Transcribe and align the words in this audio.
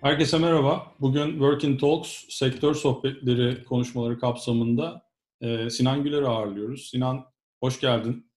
Herkese 0.00 0.38
merhaba. 0.38 0.94
Bugün 1.00 1.30
Working 1.30 1.80
Talks 1.80 2.24
sektör 2.28 2.74
sohbetleri 2.74 3.64
konuşmaları 3.64 4.18
kapsamında 4.18 5.02
e, 5.40 5.70
Sinan 5.70 6.04
Güler'i 6.04 6.26
ağırlıyoruz. 6.26 6.90
Sinan 6.90 7.24
hoş 7.60 7.80
geldin. 7.80 8.30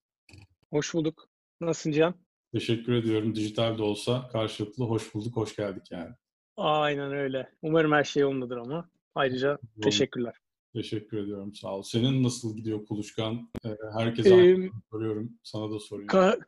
Hoş 0.70 0.94
bulduk. 0.94 1.30
Nasılsın 1.62 1.92
Can? 1.92 2.16
Teşekkür 2.54 2.94
ediyorum. 2.94 3.36
Dijital 3.36 3.78
de 3.78 3.84
olsa 3.84 4.28
karşılıklı 4.32 4.86
hoş 4.86 5.16
bulduk, 5.16 5.36
hoş 5.36 5.56
geldik 5.56 5.92
yani. 5.92 6.10
Aynen 6.58 7.12
öyle. 7.14 7.50
Umarım 7.62 7.92
her 7.92 8.04
şey 8.04 8.22
yolundadır 8.22 8.58
ama. 8.58 8.90
Ayrıca 9.16 9.48
Yolun. 9.48 9.82
teşekkürler. 9.82 10.34
Teşekkür 10.74 11.18
ediyorum. 11.18 11.54
Sağ 11.56 11.76
ol. 11.76 11.82
Senin 11.84 12.24
nasıl 12.24 12.58
gidiyor 12.58 12.86
Kuluçkan? 12.86 13.50
E, 13.66 13.70
herkese 13.98 14.36
ee, 14.36 14.70
soruyorum. 14.92 15.32
Sana 15.44 15.72
da 15.72 15.80
soruyorum. 15.80 16.20
Ka- 16.20 16.40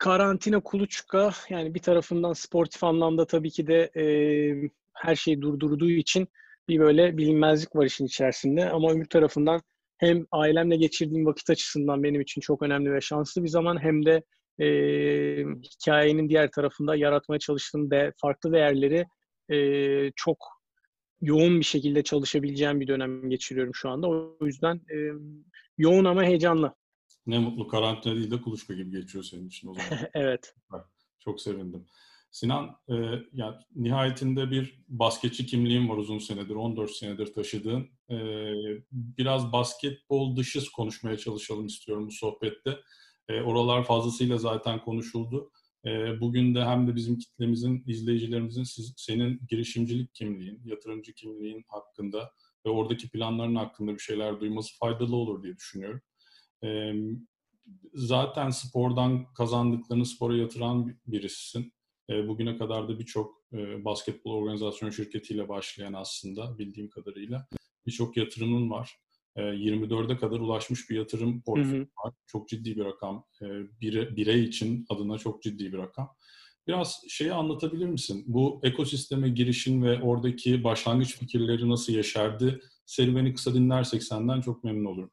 karantina 0.00 0.60
kuluçka 0.60 1.30
yani 1.50 1.74
bir 1.74 1.80
tarafından 1.82 2.32
sportif 2.32 2.84
anlamda 2.84 3.26
tabii 3.26 3.50
ki 3.50 3.66
de 3.66 3.90
e, 3.96 4.04
her 4.94 5.16
şey 5.16 5.40
durdurduğu 5.40 5.90
için 5.90 6.28
bir 6.68 6.80
böyle 6.80 7.16
bilinmezlik 7.16 7.76
var 7.76 7.86
işin 7.86 8.06
içerisinde 8.06 8.70
ama 8.70 8.92
öbür 8.92 9.04
tarafından 9.04 9.62
hem 9.98 10.26
ailemle 10.32 10.76
geçirdiğim 10.76 11.26
vakit 11.26 11.50
açısından 11.50 12.02
benim 12.02 12.20
için 12.20 12.40
çok 12.40 12.62
önemli 12.62 12.92
ve 12.92 13.00
şanslı 13.00 13.44
bir 13.44 13.48
zaman 13.48 13.82
hem 13.82 14.06
de 14.06 14.22
e, 14.58 14.66
hikayenin 15.62 16.28
diğer 16.28 16.50
tarafında 16.50 16.96
yaratmaya 16.96 17.38
çalıştığım 17.38 17.90
de 17.90 18.12
farklı 18.16 18.52
değerleri 18.52 19.06
e, 19.52 19.58
çok 20.16 20.36
yoğun 21.20 21.60
bir 21.60 21.64
şekilde 21.64 22.02
çalışabileceğim 22.02 22.80
bir 22.80 22.88
dönem 22.88 23.30
geçiriyorum 23.30 23.74
şu 23.74 23.90
anda. 23.90 24.08
O 24.08 24.36
yüzden 24.42 24.76
e, 24.76 24.96
yoğun 25.78 26.04
ama 26.04 26.24
heyecanlı. 26.24 26.74
Ne 27.30 27.38
mutlu 27.38 27.68
karantina 27.68 28.16
değil 28.16 28.30
de 28.30 28.40
kuluçka 28.40 28.74
gibi 28.74 28.90
geçiyor 28.90 29.24
senin 29.24 29.48
için 29.48 29.68
o 29.68 29.74
zaman. 29.74 29.88
evet. 30.14 30.54
Çok 31.18 31.40
sevindim. 31.40 31.86
Sinan, 32.30 32.76
e, 32.88 32.94
yani 33.32 33.56
nihayetinde 33.76 34.50
bir 34.50 34.84
basketçi 34.88 35.46
kimliğin 35.46 35.88
var 35.88 35.96
uzun 35.96 36.18
senedir, 36.18 36.54
14 36.54 36.90
senedir 36.90 37.34
taşıdığın. 37.34 37.88
E, 38.10 38.16
biraz 38.92 39.52
basketbol 39.52 40.36
dışı 40.36 40.72
konuşmaya 40.72 41.16
çalışalım 41.16 41.66
istiyorum 41.66 42.06
bu 42.06 42.12
sohbette. 42.12 42.78
E, 43.28 43.40
oralar 43.40 43.84
fazlasıyla 43.84 44.38
zaten 44.38 44.80
konuşuldu. 44.80 45.50
E, 45.86 46.20
bugün 46.20 46.54
de 46.54 46.64
hem 46.64 46.88
de 46.88 46.96
bizim 46.96 47.18
kitlemizin, 47.18 47.84
izleyicilerimizin 47.86 48.64
siz, 48.64 48.94
senin 48.96 49.40
girişimcilik 49.48 50.14
kimliğin, 50.14 50.62
yatırımcı 50.64 51.12
kimliğin 51.12 51.64
hakkında 51.68 52.32
ve 52.66 52.70
oradaki 52.70 53.10
planların 53.10 53.54
hakkında 53.54 53.94
bir 53.94 53.98
şeyler 53.98 54.40
duyması 54.40 54.78
faydalı 54.78 55.16
olur 55.16 55.42
diye 55.42 55.56
düşünüyorum. 55.56 56.00
E, 56.64 56.92
zaten 57.94 58.50
spordan 58.50 59.32
kazandıklarını 59.32 60.06
spora 60.06 60.36
yatıran 60.36 60.94
birisisin. 61.06 61.72
E, 62.10 62.28
bugüne 62.28 62.58
kadar 62.58 62.88
da 62.88 62.98
birçok 62.98 63.44
e, 63.52 63.84
basketbol 63.84 64.32
organizasyon 64.34 64.90
şirketiyle 64.90 65.48
başlayan 65.48 65.92
aslında 65.92 66.58
bildiğim 66.58 66.90
kadarıyla 66.90 67.46
birçok 67.86 68.16
yatırımın 68.16 68.70
var. 68.70 68.96
E, 69.36 69.42
24'e 69.42 70.16
kadar 70.16 70.40
ulaşmış 70.40 70.90
bir 70.90 70.96
yatırım 70.96 71.42
portföyü 71.42 71.88
var. 72.04 72.14
Çok 72.26 72.48
ciddi 72.48 72.76
bir 72.76 72.84
rakam. 72.84 73.24
E, 73.42 73.46
bire, 73.80 74.16
birey 74.16 74.44
için 74.44 74.86
adına 74.88 75.18
çok 75.18 75.42
ciddi 75.42 75.72
bir 75.72 75.78
rakam. 75.78 76.08
Biraz 76.66 77.02
şeyi 77.08 77.32
anlatabilir 77.32 77.86
misin? 77.86 78.24
Bu 78.26 78.60
ekosisteme 78.62 79.28
girişin 79.28 79.82
ve 79.82 80.02
oradaki 80.02 80.64
başlangıç 80.64 81.18
fikirleri 81.18 81.68
nasıl 81.68 81.92
yaşardı? 81.92 82.60
Serüveni 82.86 83.34
kısa 83.34 83.54
dinlersek 83.54 84.02
senden 84.02 84.40
çok 84.40 84.64
memnun 84.64 84.84
olurum 84.84 85.10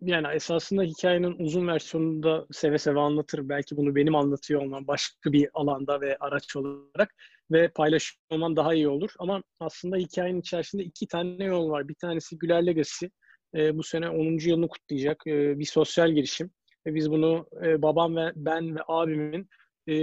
yani 0.00 0.26
esasında 0.34 0.82
hikayenin 0.82 1.36
uzun 1.38 1.66
versiyonunu 1.68 2.22
da 2.22 2.46
seve 2.52 2.78
seve 2.78 3.00
anlatırım. 3.00 3.48
Belki 3.48 3.76
bunu 3.76 3.94
benim 3.94 4.14
anlatıyor 4.14 4.62
olmam 4.62 4.86
başka 4.86 5.32
bir 5.32 5.48
alanda 5.54 6.00
ve 6.00 6.16
araç 6.20 6.56
olarak 6.56 7.14
ve 7.50 7.68
paylaşıyor 7.68 8.20
olmam 8.30 8.56
daha 8.56 8.74
iyi 8.74 8.88
olur. 8.88 9.10
Ama 9.18 9.42
aslında 9.60 9.96
hikayenin 9.96 10.40
içerisinde 10.40 10.84
iki 10.84 11.06
tane 11.06 11.44
yol 11.44 11.70
var. 11.70 11.88
Bir 11.88 11.94
tanesi 11.94 12.38
Güler 12.38 12.66
Legacy. 12.66 13.06
E, 13.54 13.78
bu 13.78 13.82
sene 13.82 14.08
10. 14.08 14.48
yılını 14.48 14.68
kutlayacak 14.68 15.26
e, 15.26 15.58
bir 15.58 15.64
sosyal 15.64 16.12
girişim. 16.12 16.50
Ve 16.86 16.94
biz 16.94 17.10
bunu 17.10 17.46
e, 17.64 17.82
babam 17.82 18.16
ve 18.16 18.32
ben 18.36 18.76
ve 18.76 18.80
abimin 18.88 19.48
e, 19.88 19.94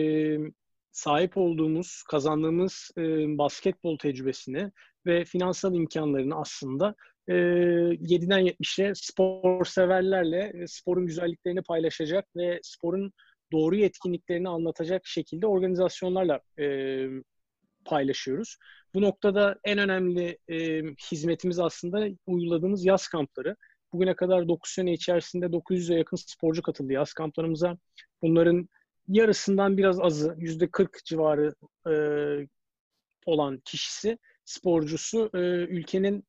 sahip 0.91 1.37
olduğumuz, 1.37 2.03
kazandığımız 2.09 2.91
e, 2.97 3.01
basketbol 3.37 3.97
tecrübesini 3.97 4.71
ve 5.05 5.25
finansal 5.25 5.75
imkanlarını 5.75 6.35
aslında 6.35 6.95
7'den 7.27 8.47
70'e 8.47 8.91
spor 8.95 9.65
severlerle 9.65 10.65
sporun 10.67 11.05
güzelliklerini 11.05 11.61
paylaşacak 11.61 12.25
ve 12.35 12.59
sporun 12.63 13.13
doğru 13.51 13.75
yetkinliklerini 13.75 14.49
anlatacak 14.49 15.05
şekilde 15.05 15.47
organizasyonlarla 15.47 16.39
e, 16.59 17.07
paylaşıyoruz. 17.85 18.57
Bu 18.93 19.01
noktada 19.01 19.59
en 19.63 19.77
önemli 19.77 20.37
e, 20.47 20.81
hizmetimiz 21.11 21.59
aslında 21.59 22.07
uyguladığımız 22.25 22.85
yaz 22.85 23.07
kampları. 23.07 23.55
Bugüne 23.93 24.15
kadar 24.15 24.47
9 24.47 24.71
sene 24.71 24.93
içerisinde 24.93 25.45
900'e 25.45 25.97
yakın 25.97 26.17
sporcu 26.17 26.61
katıldı 26.61 26.93
yaz 26.93 27.13
kamplarımıza. 27.13 27.77
Bunların 28.21 28.69
yarısından 29.07 29.77
biraz 29.77 29.99
azı, 29.99 30.35
%40 30.39 31.03
civarı 31.05 31.55
e, 31.89 31.93
olan 33.25 33.61
kişisi, 33.65 34.17
sporcusu 34.45 35.29
e, 35.33 35.37
ülkenin 35.63 36.23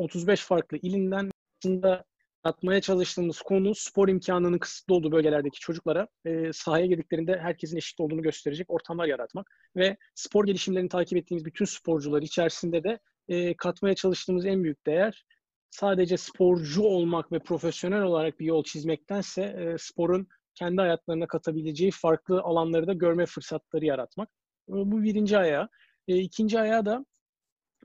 35 0.00 0.44
farklı 0.44 0.78
ilinden 0.82 1.30
aslında 1.58 2.04
atmaya 2.44 2.80
çalıştığımız 2.80 3.42
konu 3.42 3.74
spor 3.74 4.08
imkanının 4.08 4.58
kısıtlı 4.58 4.94
olduğu 4.94 5.12
bölgelerdeki 5.12 5.60
çocuklara 5.60 6.08
e, 6.24 6.52
sahaya 6.52 6.86
girdiklerinde 6.86 7.38
herkesin 7.38 7.76
eşit 7.76 8.00
olduğunu 8.00 8.22
gösterecek 8.22 8.70
ortamlar 8.70 9.06
yaratmak 9.06 9.50
ve 9.76 9.96
spor 10.14 10.46
gelişimlerini 10.46 10.88
takip 10.88 11.18
ettiğimiz 11.18 11.44
bütün 11.44 11.64
sporcular 11.64 12.22
içerisinde 12.22 12.84
de 12.84 12.98
e, 13.28 13.56
katmaya 13.56 13.94
çalıştığımız 13.94 14.46
en 14.46 14.64
büyük 14.64 14.86
değer 14.86 15.24
sadece 15.70 16.16
sporcu 16.16 16.82
olmak 16.82 17.32
ve 17.32 17.38
profesyonel 17.38 18.02
olarak 18.02 18.40
bir 18.40 18.46
yol 18.46 18.64
çizmektense 18.64 19.42
e, 19.42 19.78
sporun 19.78 20.28
kendi 20.54 20.80
hayatlarına 20.80 21.26
katabileceği 21.26 21.90
farklı 21.90 22.40
alanları 22.40 22.86
da 22.86 22.92
görme 22.92 23.26
fırsatları 23.26 23.84
yaratmak. 23.84 24.28
E, 24.68 24.72
bu 24.72 25.02
birinci 25.02 25.38
ayağı. 25.38 25.68
E, 26.08 26.16
ikinci 26.16 26.60
ayağı 26.60 26.86
da 26.86 27.04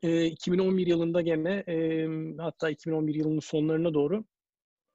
e, 0.05 0.25
2011 0.25 0.87
yılında 0.87 1.21
gene 1.21 1.63
e, 1.67 2.07
hatta 2.37 2.69
2011 2.69 3.15
yılının 3.15 3.39
sonlarına 3.39 3.93
doğru 3.93 4.25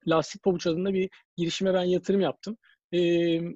Lastik 0.07 0.43
Pabuç 0.43 0.67
adında 0.67 0.93
bir 0.93 1.09
girişime 1.37 1.73
ben 1.73 1.83
yatırım 1.83 2.21
yaptım. 2.21 2.57
E, 2.91 2.99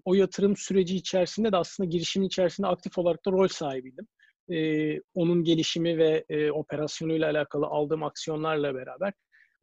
o 0.05 0.13
yatırım 0.13 0.57
süreci 0.57 0.95
içerisinde 0.95 1.51
de 1.51 1.57
aslında 1.57 1.89
girişimin 1.89 2.27
içerisinde 2.27 2.67
aktif 2.67 2.97
olarak 2.97 3.25
da 3.25 3.31
rol 3.31 3.47
sahibiydim. 3.47 4.07
E, 4.51 4.99
onun 5.13 5.43
gelişimi 5.43 5.97
ve 5.97 6.25
e, 6.29 6.51
operasyonuyla 6.51 7.29
alakalı 7.29 7.66
aldığım 7.66 8.03
aksiyonlarla 8.03 8.75
beraber. 8.75 9.13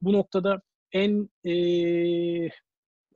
Bu 0.02 0.12
noktada 0.12 0.62
en 0.92 1.28
e, 1.46 1.54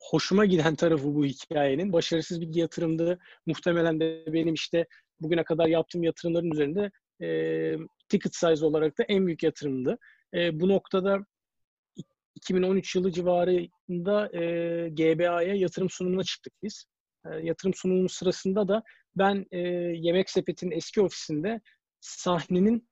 hoşuma 0.00 0.44
giden 0.44 0.74
tarafı 0.74 1.14
bu 1.14 1.24
hikayenin 1.24 1.92
başarısız 1.92 2.40
bir 2.40 2.54
yatırımdı. 2.54 3.18
Muhtemelen 3.46 4.00
de 4.00 4.24
benim 4.32 4.54
işte 4.54 4.86
bugüne 5.20 5.44
kadar 5.44 5.66
yaptığım 5.66 6.02
yatırımların 6.02 6.50
üzerinde 6.50 6.90
e, 7.22 7.28
ticket 8.08 8.34
size 8.34 8.66
olarak 8.66 8.98
da 8.98 9.02
en 9.02 9.26
büyük 9.26 9.42
yatırımdı. 9.42 9.98
E, 10.34 10.60
bu 10.60 10.68
noktada 10.68 11.26
2013 12.34 12.96
yılı 12.96 13.12
civarında 13.12 14.30
e, 14.32 14.88
GBA'ya 14.88 15.54
yatırım 15.54 15.90
sunumuna 15.90 16.24
çıktık 16.24 16.52
biz. 16.62 16.86
E, 17.26 17.28
yatırım 17.28 17.74
sunumu 17.74 18.08
sırasında 18.08 18.68
da 18.68 18.82
ben 19.16 19.46
e, 19.50 19.58
Yemek 19.96 20.30
Sepet'in 20.30 20.70
eski 20.70 21.00
ofisinde 21.00 21.60
sahnenin 22.00 22.88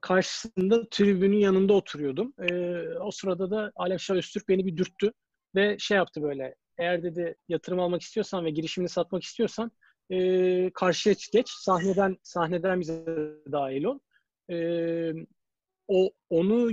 karşısında 0.00 0.88
tribünün 0.90 1.38
yanında 1.38 1.72
oturuyordum. 1.72 2.34
E, 2.38 2.54
o 2.98 3.10
sırada 3.10 3.50
da 3.50 3.72
Alev 3.76 3.98
Öztürk 4.10 4.48
beni 4.48 4.66
bir 4.66 4.76
dürttü 4.76 5.12
ve 5.54 5.76
şey 5.78 5.96
yaptı 5.96 6.22
böyle 6.22 6.54
eğer 6.78 7.02
dedi 7.02 7.36
yatırım 7.48 7.80
almak 7.80 8.02
istiyorsan 8.02 8.44
ve 8.44 8.50
girişimini 8.50 8.88
satmak 8.88 9.22
istiyorsan 9.22 9.70
e, 10.10 10.70
karşıya 10.74 11.14
geç 11.32 11.48
sahneden 11.48 12.16
sahneden 12.22 12.80
bize 12.80 13.04
dahil 13.52 13.84
ol 13.84 13.98
e, 14.50 14.56
o 15.88 16.10
onu 16.30 16.70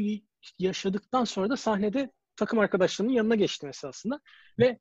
yaşadıktan 0.59 1.23
sonra 1.23 1.49
da 1.49 1.57
sahnede 1.57 2.11
takım 2.35 2.59
arkadaşlarımın 2.59 3.15
yanına 3.15 3.35
geçtim 3.35 3.69
esasında 3.69 4.19
ve 4.59 4.79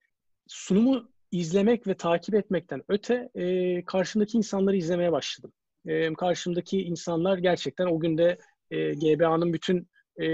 sunumu 0.49 1.11
izlemek 1.31 1.87
ve 1.87 1.95
takip 1.97 2.35
etmekten 2.35 2.83
öte 2.89 3.31
e, 3.35 3.85
karşımdaki 3.85 4.39
insanları 4.39 4.77
izlemeye 4.77 5.13
başladım. 5.13 5.53
E, 5.87 6.15
karşımdaki 6.15 6.83
insanlar 6.83 7.39
gerçekten 7.39 7.87
o 7.87 8.01
günde 8.01 8.39
e, 8.71 8.95
GBA'nın 8.95 9.53
bütün 9.53 9.89
e, 10.21 10.27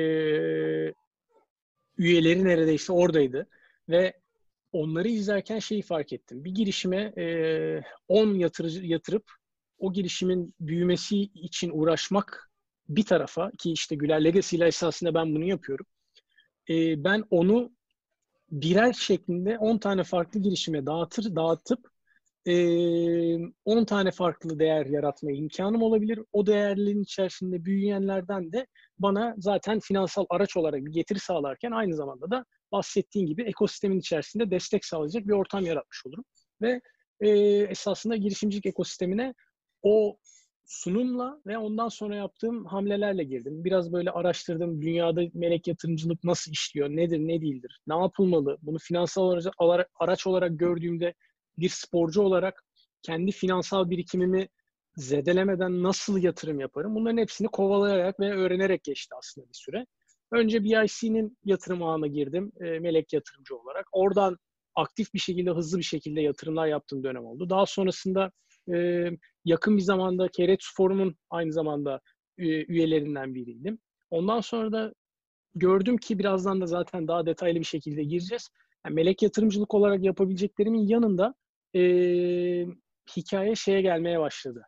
üyeleri 1.99 2.45
neredeyse 2.45 2.93
oradaydı 2.93 3.47
ve 3.89 4.13
onları 4.73 5.09
izlerken 5.09 5.59
şeyi 5.59 5.83
fark 5.83 6.13
ettim. 6.13 6.45
Bir 6.45 6.55
girişime 6.55 7.13
10 8.09 8.35
e, 8.35 8.39
yatırıcı 8.39 8.87
yatırıp 8.87 9.33
o 9.79 9.93
girişimin 9.93 10.55
büyümesi 10.61 11.19
için 11.23 11.71
uğraşmak 11.75 12.51
bir 12.89 13.05
tarafa 13.05 13.51
ki 13.51 13.73
işte 13.73 13.97
Güler 13.97 14.25
Legacy 14.25 14.57
ile 14.57 14.67
esasında 14.67 15.15
ben 15.15 15.35
bunu 15.35 15.45
yapıyorum. 15.45 15.87
E, 16.71 17.05
ben 17.05 17.25
onu 17.31 17.73
birer 18.51 18.93
şeklinde 18.93 19.59
10 19.59 19.79
tane 19.79 20.05
farklı 20.05 20.41
girişime 20.41 20.87
dağıtır, 20.87 21.37
dağıtıp 21.37 21.91
10 23.65 23.85
tane 23.85 24.11
farklı 24.11 24.59
değer 24.59 24.87
yaratma 24.87 25.33
imkanım 25.33 25.83
olabilir. 25.83 26.21
O 26.33 26.47
değerlerin 26.47 27.03
içerisinde 27.03 27.65
büyüyenlerden 27.65 28.53
de 28.53 28.67
bana 28.99 29.35
zaten 29.39 29.81
finansal 29.81 30.27
araç 30.31 30.57
olarak 30.57 30.85
bir 30.85 30.93
getiri 30.93 31.19
sağlarken 31.19 31.71
aynı 31.71 31.95
zamanda 31.95 32.31
da 32.31 32.45
bahsettiğin 32.73 33.27
gibi 33.27 33.43
ekosistemin 33.43 33.99
içerisinde 33.99 34.51
destek 34.51 34.85
sağlayacak 34.85 35.27
bir 35.27 35.33
ortam 35.33 35.65
yaratmış 35.65 36.07
olurum. 36.07 36.25
Ve 36.63 36.81
e, 37.21 37.31
esasında 37.71 38.17
girişimcilik 38.17 38.67
ekosistemine 38.67 39.35
o 39.87 40.17
sunumla 40.65 41.41
ve 41.47 41.59
ondan 41.59 41.89
sonra 41.89 42.17
yaptığım 42.17 42.65
hamlelerle 42.65 43.25
girdim. 43.25 43.65
Biraz 43.65 43.93
böyle 43.93 44.11
araştırdım. 44.11 44.83
Dünyada 44.83 45.23
melek 45.35 45.67
yatırımcılık 45.67 46.25
nasıl 46.25 46.53
işliyor, 46.53 46.89
nedir, 46.89 47.19
ne 47.19 47.41
değildir, 47.41 47.81
ne 47.87 47.97
yapılmalı? 47.97 48.59
Bunu 48.63 48.79
finansal 48.79 49.41
araç 49.99 50.27
olarak 50.27 50.59
gördüğümde 50.59 51.15
bir 51.59 51.69
sporcu 51.69 52.23
olarak 52.23 52.65
kendi 53.03 53.33
finansal 53.33 53.91
birikimimi 53.91 54.49
zedelemeden 54.97 55.83
nasıl 55.83 56.23
yatırım 56.23 56.61
yaparım? 56.61 56.95
Bunların 56.95 57.19
hepsini 57.19 57.49
kovalayarak 57.49 58.21
ve 58.21 58.33
öğrenerek 58.33 58.85
geçti 58.85 59.15
aslında 59.19 59.49
bir 59.49 59.55
süre. 59.55 59.87
Önce 60.33 60.65
BIC'nin 60.65 61.39
yatırım 61.45 61.83
ağına 61.83 62.07
girdim 62.07 62.53
e, 62.61 62.65
melek 62.65 63.13
yatırımcı 63.13 63.57
olarak. 63.57 63.87
Oradan 63.93 64.37
aktif 64.75 65.15
bir 65.15 65.19
şekilde, 65.19 65.51
hızlı 65.51 65.79
bir 65.79 65.85
şekilde 65.85 66.21
yatırımlar 66.21 66.67
yaptığım 66.67 67.05
dönem 67.05 67.27
oldu. 67.27 67.51
Daha 67.51 67.67
sonrasında 67.67 68.31
e, 68.75 69.11
yakın 69.45 69.77
bir 69.77 69.83
zamanda 69.83 70.29
Keretus 70.29 70.75
Forum'un 70.77 71.17
aynı 71.31 71.53
zamanda 71.53 72.01
üyelerinden 72.39 73.35
biriydim. 73.35 73.79
Ondan 74.11 74.41
sonra 74.41 74.73
da 74.73 74.93
gördüm 75.55 75.97
ki 75.97 76.19
birazdan 76.19 76.61
da 76.61 76.67
zaten 76.67 77.09
daha 77.09 77.27
detaylı 77.27 77.59
bir 77.59 77.65
şekilde 77.65 78.05
gireceğiz. 78.05 78.49
Yani 78.85 78.95
melek 78.95 79.23
yatırımcılık 79.23 79.75
olarak 79.75 80.05
yapabileceklerimin 80.05 80.87
yanında 80.87 81.35
e, 81.75 81.81
hikaye 83.17 83.55
şeye 83.55 83.83
gelmeye 83.83 84.21
başladı. 84.21 84.63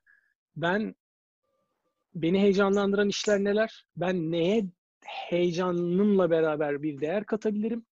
Ben 0.56 0.95
beni 2.15 2.41
heyecanlandıran 2.41 3.09
işler 3.09 3.45
neler? 3.45 3.87
Ben 3.97 4.33
neye 4.33 4.65
heyecanımla 5.05 6.31
beraber 6.31 6.83
bir 6.83 7.00
değer 7.00 7.27
katabilirim? 7.27 7.87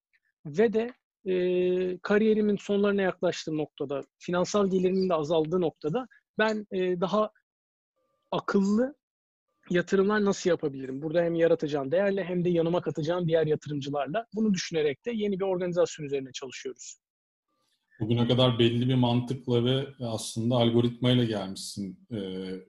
Ve 0.45 0.73
de 0.73 0.93
e, 1.25 1.97
kariyerimin 1.97 2.57
sonlarına 2.57 3.01
yaklaştığı 3.01 3.57
noktada, 3.57 4.01
finansal 4.17 4.69
gelirimin 4.69 5.09
de 5.09 5.13
azaldığı 5.13 5.61
noktada 5.61 6.07
ben 6.37 6.67
e, 6.71 7.01
daha 7.01 7.31
akıllı 8.31 8.95
yatırımlar 9.69 10.25
nasıl 10.25 10.49
yapabilirim? 10.49 11.01
Burada 11.01 11.21
hem 11.21 11.35
yaratacağım 11.35 11.91
değerle 11.91 12.23
hem 12.23 12.45
de 12.45 12.49
yanıma 12.49 12.81
katacağım 12.81 13.27
diğer 13.27 13.47
yatırımcılarla. 13.47 14.25
Bunu 14.35 14.53
düşünerek 14.53 15.05
de 15.05 15.11
yeni 15.11 15.39
bir 15.39 15.45
organizasyon 15.45 16.05
üzerine 16.05 16.31
çalışıyoruz. 16.31 16.97
Bugüne 17.99 18.27
kadar 18.27 18.59
belli 18.59 18.89
bir 18.89 18.95
mantıkla 18.95 19.65
ve 19.65 19.87
aslında 19.99 20.55
algoritmayla 20.55 21.23
gelmişsin. 21.23 21.99
E, 22.11 22.17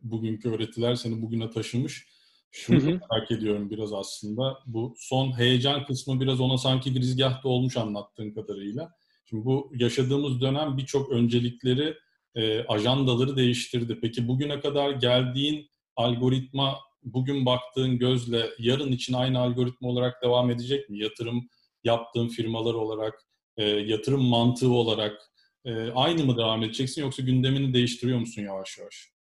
bugünkü 0.03 0.51
öğretiler 0.51 0.95
seni 0.95 1.23
bugüne 1.23 1.51
taşımış. 1.51 2.18
Şunu 2.51 2.81
hı 2.81 2.87
hı. 2.87 3.01
merak 3.11 3.31
ediyorum 3.31 3.71
biraz 3.71 3.93
aslında. 3.93 4.59
Bu 4.67 4.95
son 4.99 5.39
heyecan 5.39 5.87
kısmı 5.87 6.21
biraz 6.21 6.41
ona 6.41 6.59
sanki 6.59 6.93
girizgahta 6.93 7.49
olmuş 7.49 7.77
anlattığın 7.77 8.31
kadarıyla. 8.31 8.93
Şimdi 9.25 9.45
bu 9.45 9.73
yaşadığımız 9.75 10.41
dönem 10.41 10.77
birçok 10.77 11.11
öncelikleri, 11.11 11.95
e, 12.35 12.65
ajandaları 12.65 13.37
değiştirdi. 13.37 13.99
Peki 14.03 14.29
bugüne 14.29 14.61
kadar 14.61 14.91
geldiğin 14.91 15.71
algoritma 15.97 16.79
bugün 17.03 17.47
baktığın 17.47 17.99
gözle 17.99 18.51
yarın 18.59 18.93
için 18.93 19.15
aynı 19.15 19.39
algoritma 19.39 19.89
olarak 19.89 20.23
devam 20.23 20.51
edecek 20.51 20.91
mi? 20.91 20.99
Yatırım 20.99 21.49
yaptığın 21.85 22.29
firmalar 22.29 22.75
olarak, 22.75 23.15
e, 23.57 23.65
yatırım 23.65 24.25
mantığı 24.25 24.71
olarak 24.73 25.21
e, 25.65 25.91
aynı 25.91 26.25
mı 26.25 26.37
devam 26.37 26.63
edeceksin 26.63 27.03
yoksa 27.03 27.23
gündemini 27.23 27.75
değiştiriyor 27.75 28.19
musun 28.19 28.43
yavaş 28.43 28.79
yavaş? 28.79 29.18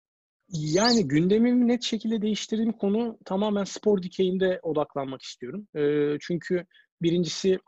Yani 0.48 1.08
gündemimi 1.08 1.68
net 1.68 1.82
şekilde 1.82 2.22
değiştirdiğim 2.22 2.72
konu 2.72 3.18
tamamen 3.24 3.64
spor 3.64 4.02
dikeyinde 4.02 4.60
odaklanmak 4.62 5.22
istiyorum. 5.22 5.68
E, 5.76 6.16
çünkü 6.20 6.66
birincisi 7.02 7.58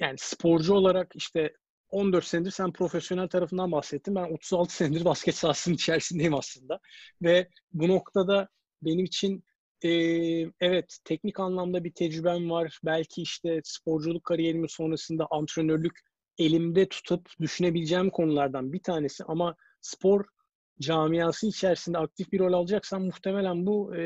yani 0.00 0.14
sporcu 0.18 0.74
olarak 0.74 1.12
işte 1.14 1.52
14 1.88 2.24
senedir 2.24 2.50
sen 2.50 2.72
profesyonel 2.72 3.28
tarafından 3.28 3.72
bahsettin. 3.72 4.14
Ben 4.14 4.32
36 4.34 4.74
senedir 4.74 5.04
basket 5.04 5.34
sahasının 5.34 5.74
içerisindeyim 5.74 6.34
aslında. 6.34 6.80
Ve 7.22 7.48
bu 7.72 7.88
noktada 7.88 8.48
benim 8.82 9.04
için 9.04 9.44
e, 9.82 9.90
evet 10.60 10.98
teknik 11.04 11.40
anlamda 11.40 11.84
bir 11.84 11.92
tecrübem 11.92 12.50
var. 12.50 12.78
Belki 12.84 13.22
işte 13.22 13.60
sporculuk 13.64 14.24
kariyerimin 14.24 14.66
sonrasında 14.66 15.26
antrenörlük 15.30 16.00
elimde 16.38 16.88
tutup 16.88 17.28
düşünebileceğim 17.40 18.10
konulardan 18.10 18.72
bir 18.72 18.82
tanesi. 18.82 19.24
Ama 19.24 19.56
spor 19.80 20.24
camiası 20.80 21.46
içerisinde 21.46 21.98
aktif 21.98 22.32
bir 22.32 22.38
rol 22.38 22.52
alacaksam 22.52 23.04
muhtemelen 23.04 23.66
bu 23.66 23.96
e, 23.96 24.02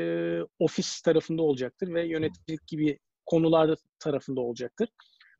ofis 0.59 1.01
tarafında 1.01 1.41
olacaktır 1.41 1.93
ve 1.93 2.07
yöneticilik 2.07 2.67
gibi 2.67 2.99
konular 3.25 3.77
tarafında 3.99 4.41
olacaktır. 4.41 4.89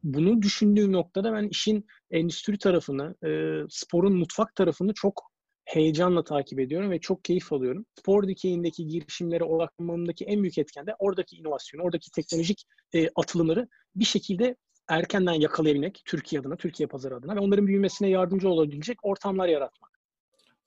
Bunu 0.03 0.41
düşündüğüm 0.41 0.91
noktada 0.91 1.33
ben 1.33 1.47
işin 1.47 1.87
endüstri 2.11 2.57
tarafını, 2.57 3.15
e, 3.25 3.61
sporun 3.69 4.17
mutfak 4.17 4.55
tarafını 4.55 4.93
çok 4.93 5.31
heyecanla 5.65 6.23
takip 6.23 6.59
ediyorum 6.59 6.91
ve 6.91 6.99
çok 6.99 7.23
keyif 7.23 7.53
alıyorum. 7.53 7.85
Spor 7.99 8.27
dikeyindeki 8.27 8.87
girişimlere 8.87 9.43
odaklanmamdaki 9.43 10.25
en 10.25 10.43
büyük 10.43 10.57
etken 10.57 10.87
de 10.87 10.95
oradaki 10.99 11.35
inovasyonu, 11.35 11.83
oradaki 11.83 12.11
teknolojik 12.11 12.63
e, 12.93 13.09
atılımları 13.15 13.67
bir 13.95 14.05
şekilde 14.05 14.55
erkenden 14.87 15.33
yakalayabilmek 15.33 16.01
Türkiye 16.05 16.39
adına, 16.39 16.55
Türkiye 16.55 16.87
pazarı 16.87 17.15
adına 17.15 17.35
ve 17.35 17.39
onların 17.39 17.67
büyümesine 17.67 18.09
yardımcı 18.09 18.49
olabilecek 18.49 18.97
ortamlar 19.03 19.47
yaratmak. 19.47 19.94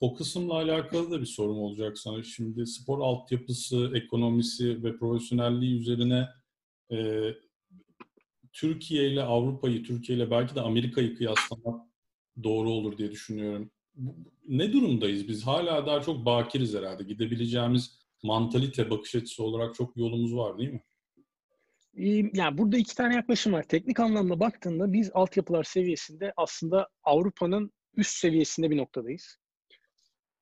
O 0.01 0.15
kısımla 0.15 0.55
alakalı 0.55 1.11
da 1.11 1.21
bir 1.21 1.27
sorum 1.27 1.59
olacak 1.59 1.99
sana. 1.99 2.23
Şimdi 2.23 2.67
spor 2.67 3.01
altyapısı, 3.01 3.93
ekonomisi 3.95 4.85
ve 4.85 4.97
profesyonelliği 4.97 5.81
üzerine 5.81 6.29
e, 6.93 7.29
Türkiye 8.53 9.13
ile 9.13 9.23
Avrupa'yı, 9.23 9.83
Türkiye 9.83 10.19
ile 10.19 10.31
belki 10.31 10.55
de 10.55 10.61
Amerika'yı 10.61 11.17
kıyaslamak 11.17 11.89
doğru 12.43 12.71
olur 12.71 12.99
diye 12.99 13.11
düşünüyorum. 13.11 13.71
Ne 14.49 14.73
durumdayız 14.73 15.29
biz? 15.29 15.47
Hala 15.47 15.87
daha 15.87 16.01
çok 16.03 16.25
bakiriz 16.25 16.75
herhalde. 16.75 17.05
Gidebileceğimiz 17.05 17.99
mantalite, 18.23 18.91
bakış 18.91 19.15
açısı 19.15 19.43
olarak 19.43 19.75
çok 19.75 19.97
yolumuz 19.97 20.37
var 20.37 20.59
değil 20.59 20.73
mi? 20.73 20.83
Yani 22.35 22.59
burada 22.59 22.79
iki 22.79 22.97
tane 22.97 23.15
yaklaşım 23.15 23.53
var. 23.53 23.63
Teknik 23.63 24.01
anlamda 24.01 24.41
baktığında 24.41 24.93
biz 24.93 25.11
altyapılar 25.15 25.65
seviyesinde 25.65 26.33
aslında 26.37 26.89
Avrupa'nın 27.05 27.73
üst 27.97 28.17
seviyesinde 28.17 28.71
bir 28.71 28.77
noktadayız. 28.77 29.38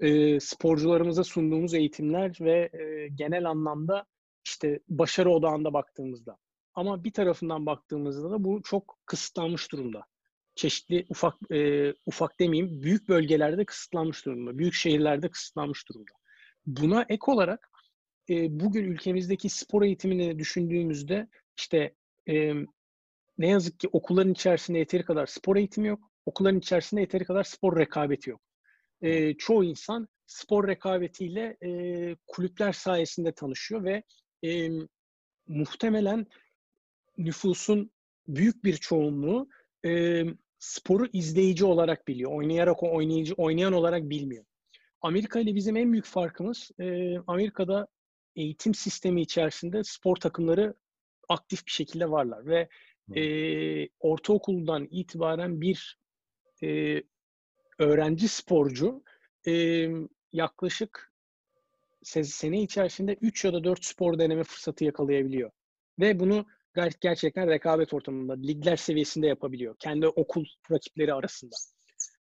E, 0.01 0.41
sporcularımıza 0.41 1.25
sunduğumuz 1.25 1.75
eğitimler 1.75 2.37
ve 2.41 2.71
e, 2.73 3.09
genel 3.09 3.51
anlamda 3.51 4.07
işte 4.45 4.81
başarı 4.89 5.31
odağında 5.31 5.73
baktığımızda. 5.73 6.37
Ama 6.75 7.05
bir 7.05 7.13
tarafından 7.13 7.67
baktığımızda 7.67 8.31
da 8.31 8.45
bu 8.45 8.63
çok 8.63 8.99
kısıtlanmış 9.07 9.73
durumda. 9.73 10.05
Çeşitli 10.55 11.07
ufak 11.09 11.35
e, 11.53 11.93
ufak 12.07 12.41
demeyeyim 12.41 12.83
büyük 12.83 13.09
bölgelerde 13.09 13.65
kısıtlanmış 13.65 14.27
durumda. 14.27 14.59
Büyük 14.59 14.75
şehirlerde 14.75 15.29
kısıtlanmış 15.29 15.89
durumda. 15.89 16.13
Buna 16.67 17.07
ek 17.09 17.23
olarak 17.27 17.71
e, 18.31 18.61
bugün 18.61 18.85
ülkemizdeki 18.85 19.49
spor 19.49 19.83
eğitimini 19.83 20.39
düşündüğümüzde 20.39 21.29
işte 21.57 21.95
e, 22.29 22.53
ne 23.39 23.49
yazık 23.49 23.81
ki 23.81 23.89
okulların 23.93 24.33
içerisinde 24.33 24.79
yeteri 24.79 25.05
kadar 25.05 25.27
spor 25.27 25.57
eğitimi 25.57 25.89
yok. 25.89 26.11
Okulların 26.27 26.59
içerisinde 26.59 27.01
yeteri 27.01 27.25
kadar 27.25 27.45
spor 27.45 27.79
rekabeti 27.79 28.31
yok. 28.31 28.41
E, 29.03 29.35
çoğu 29.35 29.65
insan 29.65 30.09
spor 30.27 30.69
rekabetiyle 30.69 31.57
e, 31.63 32.17
kulüpler 32.27 32.73
sayesinde 32.73 33.33
tanışıyor 33.33 33.85
ve 33.85 34.03
e, 34.45 34.71
muhtemelen 35.47 36.27
nüfusun 37.19 37.91
büyük 38.29 38.65
bir 38.65 38.77
çoğunluğu 38.77 39.49
e, 39.85 40.23
sporu 40.59 41.07
izleyici 41.13 41.65
olarak 41.65 42.09
biliyor. 42.09 42.33
Oynayarak 42.33 42.83
o 42.83 42.95
oynayıcı 42.97 43.35
oynayan 43.35 43.73
olarak 43.73 44.11
bilmiyor. 44.11 44.45
Amerika 45.01 45.41
ile 45.41 45.55
bizim 45.55 45.77
en 45.77 45.93
büyük 45.93 46.05
farkımız 46.05 46.71
e, 46.81 47.17
Amerika'da 47.27 47.87
eğitim 48.37 48.75
sistemi 48.75 49.23
içerisinde 49.23 49.85
spor 49.85 50.17
takımları 50.17 50.75
aktif 51.29 51.67
bir 51.67 51.73
şekilde 51.73 52.11
varlar 52.11 52.47
ve 52.47 52.69
e, 53.21 53.89
ortaokuldan 54.01 54.89
itibaren 54.91 55.61
bir 55.61 55.99
e, 56.63 57.03
öğrenci 57.79 58.29
sporcu 58.29 59.03
e, 59.49 59.87
yaklaşık 60.33 61.13
sene 62.03 62.63
içerisinde 62.63 63.15
3 63.21 63.45
ya 63.45 63.53
da 63.53 63.65
4 63.65 63.85
spor 63.85 64.19
deneme 64.19 64.45
fırsatı 64.45 64.85
yakalayabiliyor. 64.85 65.51
Ve 66.01 66.21
bunu 66.21 66.47
gerçekten 67.01 67.49
rekabet 67.49 67.95
ortamında, 67.95 68.33
ligler 68.33 68.77
seviyesinde 68.77 69.27
yapabiliyor. 69.27 69.77
Kendi 69.79 70.09
okul 70.09 70.45
rakipleri 70.71 71.15
arasında. 71.15 71.57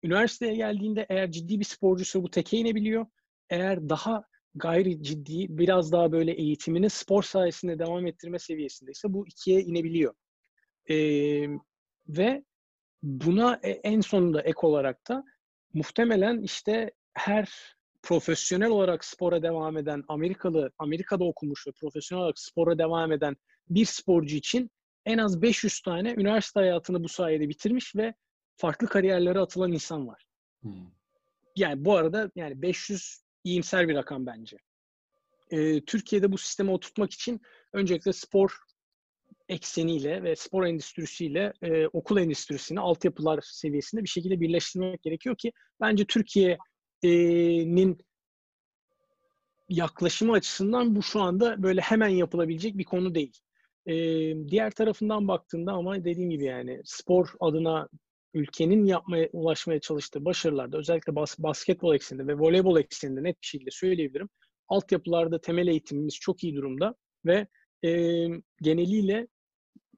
Üniversiteye 0.04 0.56
geldiğinde 0.56 1.06
eğer 1.10 1.32
ciddi 1.32 1.60
bir 1.60 1.66
sporcuysa 1.66 2.24
bu 2.24 2.32
teke 2.32 2.58
inebiliyor. 2.58 3.06
Eğer 3.50 3.90
daha 3.90 4.24
gayri 4.56 5.04
ciddi, 5.04 5.58
biraz 5.58 5.92
daha 5.92 6.12
böyle 6.12 6.32
eğitimini 6.32 6.90
spor 6.90 7.24
sayesinde 7.24 7.80
devam 7.80 8.08
ettirme 8.08 8.40
seviyesindeyse 8.40 9.14
bu 9.14 9.28
ikiye 9.28 9.62
inebiliyor. 9.62 10.14
Ee, 10.90 11.48
ve 12.08 12.44
buna 13.04 13.60
e, 13.64 13.70
en 13.70 14.02
sonunda 14.02 14.42
ek 14.42 14.60
olarak 14.62 15.10
da 15.10 15.24
muhtemelen 15.76 16.42
işte 16.42 16.92
her 17.14 17.76
profesyonel 18.04 18.70
olarak 18.70 19.06
spora 19.06 19.44
devam 19.44 19.78
eden 19.78 20.04
Amerikalı, 20.08 20.72
Amerika'da 20.78 21.24
okumuş 21.24 21.68
ve 21.68 21.72
profesyonel 21.72 22.22
olarak 22.22 22.40
spora 22.40 22.78
devam 22.78 23.12
eden 23.12 23.36
bir 23.70 23.86
sporcu 23.86 24.36
için 24.36 24.72
en 25.06 25.18
az 25.18 25.42
500 25.42 25.82
tane 25.82 26.14
üniversite 26.14 26.60
hayatını 26.60 27.04
bu 27.04 27.10
sayede 27.10 27.50
bitirmiş 27.50 27.96
ve 27.96 28.14
farklı 28.58 28.88
kariyerlere 28.88 29.40
atılan 29.40 29.72
insan 29.72 30.08
var. 30.08 30.26
Hmm. 30.62 30.92
Yani 31.56 31.86
bu 31.86 31.96
arada 31.96 32.32
yani 32.36 32.62
500 32.62 33.24
iyimser 33.44 33.88
bir 33.88 33.96
rakam 33.96 34.26
bence. 34.26 34.58
Ee, 35.52 35.86
Türkiye'de 35.86 36.32
bu 36.32 36.38
sistemi 36.38 36.72
oturtmak 36.72 37.14
için 37.14 37.42
öncelikle 37.74 38.14
spor 38.14 38.58
ekseniyle 39.50 40.24
ve 40.24 40.36
spor 40.36 40.66
endüstrisiyle 40.66 41.54
e, 41.62 41.88
okul 41.88 42.18
endüstrisini 42.18 42.80
altyapılar 42.80 43.40
seviyesinde 43.44 44.04
bir 44.04 44.10
şekilde 44.10 44.40
birleştirmek 44.40 45.02
gerekiyor 45.02 45.36
ki 45.38 45.52
bence 45.82 46.06
Türkiye'nin 46.06 47.98
yaklaşımı 49.70 50.34
açısından 50.34 50.96
bu 50.96 51.04
şu 51.04 51.22
anda 51.22 51.64
böyle 51.64 51.82
hemen 51.82 52.08
yapılabilecek 52.08 52.78
bir 52.78 52.84
konu 52.84 53.16
değil. 53.16 53.40
E, 53.86 53.94
diğer 54.50 54.72
tarafından 54.72 55.28
baktığında 55.28 55.72
ama 55.72 56.06
dediğim 56.06 56.30
gibi 56.30 56.44
yani 56.44 56.82
spor 56.86 57.30
adına 57.40 57.90
ülkenin 58.34 58.86
yapmaya 58.86 59.30
ulaşmaya 59.34 59.80
çalıştığı 59.80 60.26
başarılarda 60.26 60.78
özellikle 60.78 61.16
bas, 61.16 61.40
basketbol 61.40 61.96
ekseninde 61.96 62.28
ve 62.28 62.40
voleybol 62.40 62.80
ekseninde 62.80 63.24
net 63.24 63.42
bir 63.42 63.48
şekilde 63.48 63.72
söyleyebilirim. 63.72 64.30
Altyapılarda 64.68 65.42
temel 65.42 65.68
eğitimimiz 65.68 66.16
çok 66.16 66.44
iyi 66.44 66.56
durumda 66.56 66.96
ve 67.26 67.48
e, 67.86 67.90
geneliyle 68.62 69.28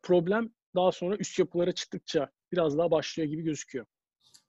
problem 0.03 0.53
daha 0.75 0.91
sonra 0.91 1.17
üst 1.17 1.39
yapılara 1.39 1.71
çıktıkça 1.71 2.29
biraz 2.51 2.77
daha 2.77 2.91
başlıyor 2.91 3.29
gibi 3.29 3.43
gözüküyor. 3.43 3.85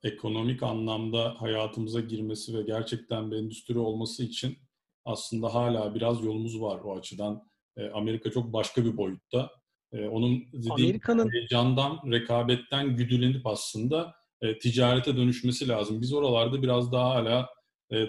Ekonomik 0.03 0.63
anlamda 0.63 1.35
hayatımıza 1.39 2.01
girmesi 2.01 2.59
ve 2.59 2.63
gerçekten 2.63 3.31
bir 3.31 3.37
endüstri 3.37 3.79
olması 3.79 4.25
için 4.25 4.59
aslında 5.05 5.55
hala 5.55 5.95
biraz 5.95 6.25
yolumuz 6.25 6.61
var 6.61 6.81
o 6.85 6.97
açıdan. 6.97 7.43
E, 7.77 7.89
Amerika 7.89 8.31
çok 8.31 8.53
başka 8.53 8.85
bir 8.85 8.97
boyutta. 8.97 9.51
E, 9.93 10.09
onun 10.09 10.41
dediğim 10.53 11.01
heyecandan, 11.33 12.01
rekabetten 12.13 12.97
güdülenip 12.97 13.47
aslında 13.47 14.15
e, 14.43 14.59
ticarete 14.59 15.17
dönüşmesi 15.17 15.69
lazım. 15.69 16.01
Biz 16.01 16.13
oralarda 16.13 16.63
biraz 16.63 16.93
daha 16.93 17.11
hala 17.11 17.49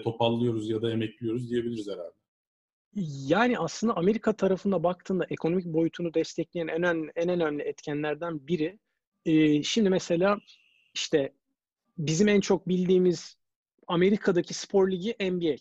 topallıyoruz 0.04 0.70
ya 0.70 0.82
da 0.82 0.92
emekliyoruz 0.92 1.50
diyebiliriz 1.50 1.88
herhalde. 1.88 2.19
Yani 2.94 3.58
aslında 3.58 3.96
Amerika 3.96 4.32
tarafında 4.32 4.82
baktığında 4.82 5.26
ekonomik 5.30 5.66
boyutunu 5.66 6.14
destekleyen 6.14 6.68
en 6.68 6.74
önemli, 6.74 7.12
en 7.16 7.28
önemli 7.28 7.62
etkenlerden 7.62 8.46
biri 8.46 8.78
e, 9.26 9.62
şimdi 9.62 9.90
mesela 9.90 10.38
işte 10.94 11.32
bizim 11.98 12.28
en 12.28 12.40
çok 12.40 12.68
bildiğimiz 12.68 13.36
Amerika'daki 13.86 14.54
spor 14.54 14.90
ligi 14.90 15.16
NBA. 15.20 15.56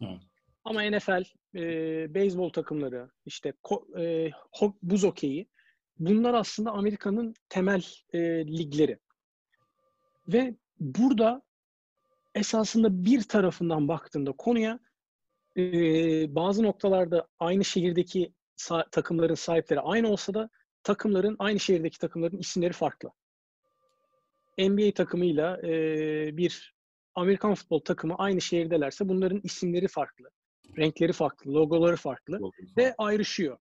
Evet. 0.00 0.20
Ama 0.64 0.82
NFL, 0.82 1.22
e, 1.54 2.14
beyzbol 2.14 2.50
takımları, 2.50 3.10
işte 3.26 3.52
ko, 3.62 3.86
e, 3.98 4.30
buz 4.82 5.04
okeyi 5.04 5.48
bunlar 5.98 6.34
aslında 6.34 6.70
Amerika'nın 6.70 7.34
temel 7.48 7.84
e, 8.12 8.18
ligleri. 8.46 8.98
Ve 10.28 10.54
burada 10.80 11.42
esasında 12.34 13.04
bir 13.04 13.22
tarafından 13.22 13.88
baktığında 13.88 14.32
konuya 14.32 14.78
e, 15.60 16.34
bazı 16.34 16.62
noktalarda 16.62 17.28
aynı 17.38 17.64
şehirdeki 17.64 18.32
sa- 18.58 18.90
takımların 18.90 19.34
sahipleri 19.34 19.80
aynı 19.80 20.08
olsa 20.08 20.34
da 20.34 20.50
takımların 20.82 21.36
aynı 21.38 21.60
şehirdeki 21.60 21.98
takımların 21.98 22.38
isimleri 22.38 22.72
farklı. 22.72 23.10
NBA 24.58 24.92
takımıyla 24.94 25.60
e, 25.62 25.72
bir 26.36 26.74
Amerikan 27.14 27.54
futbol 27.54 27.80
takımı 27.80 28.14
aynı 28.14 28.40
şehirdelerse 28.40 29.08
bunların 29.08 29.40
isimleri 29.44 29.88
farklı, 29.88 30.30
renkleri 30.78 31.12
farklı, 31.12 31.54
logoları 31.54 31.96
farklı 31.96 32.40
ve 32.76 32.94
ayrışıyor. 32.98 33.58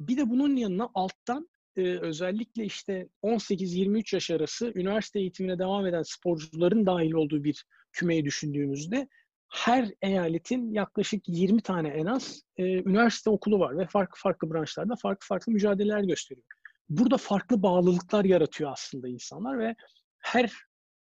Bir 0.00 0.16
de 0.16 0.30
bunun 0.30 0.56
yanına 0.56 0.88
alttan 0.94 1.48
e, 1.76 1.98
özellikle 1.98 2.64
işte 2.64 3.08
18-23 3.22 4.16
yaş 4.16 4.30
arası 4.30 4.72
üniversite 4.74 5.20
eğitimine 5.20 5.58
devam 5.58 5.86
eden 5.86 6.02
sporcuların 6.02 6.86
dahil 6.86 7.12
olduğu 7.12 7.44
bir 7.44 7.64
kümeyi 7.92 8.24
düşündüğümüzde 8.24 9.08
her 9.48 9.90
eyaletin 10.02 10.72
yaklaşık 10.72 11.22
20 11.26 11.62
tane 11.62 11.88
en 11.88 12.06
az 12.06 12.42
e, 12.56 12.62
üniversite 12.62 13.30
okulu 13.30 13.58
var 13.58 13.78
ve 13.78 13.86
farklı 13.86 14.20
farklı 14.20 14.50
branşlarda 14.50 14.96
farklı 14.96 15.26
farklı 15.26 15.52
mücadeleler 15.52 16.00
gösteriyor. 16.00 16.46
Burada 16.88 17.16
farklı 17.16 17.62
bağlılıklar 17.62 18.24
yaratıyor 18.24 18.72
aslında 18.72 19.08
insanlar 19.08 19.58
ve 19.58 19.74
her 20.18 20.52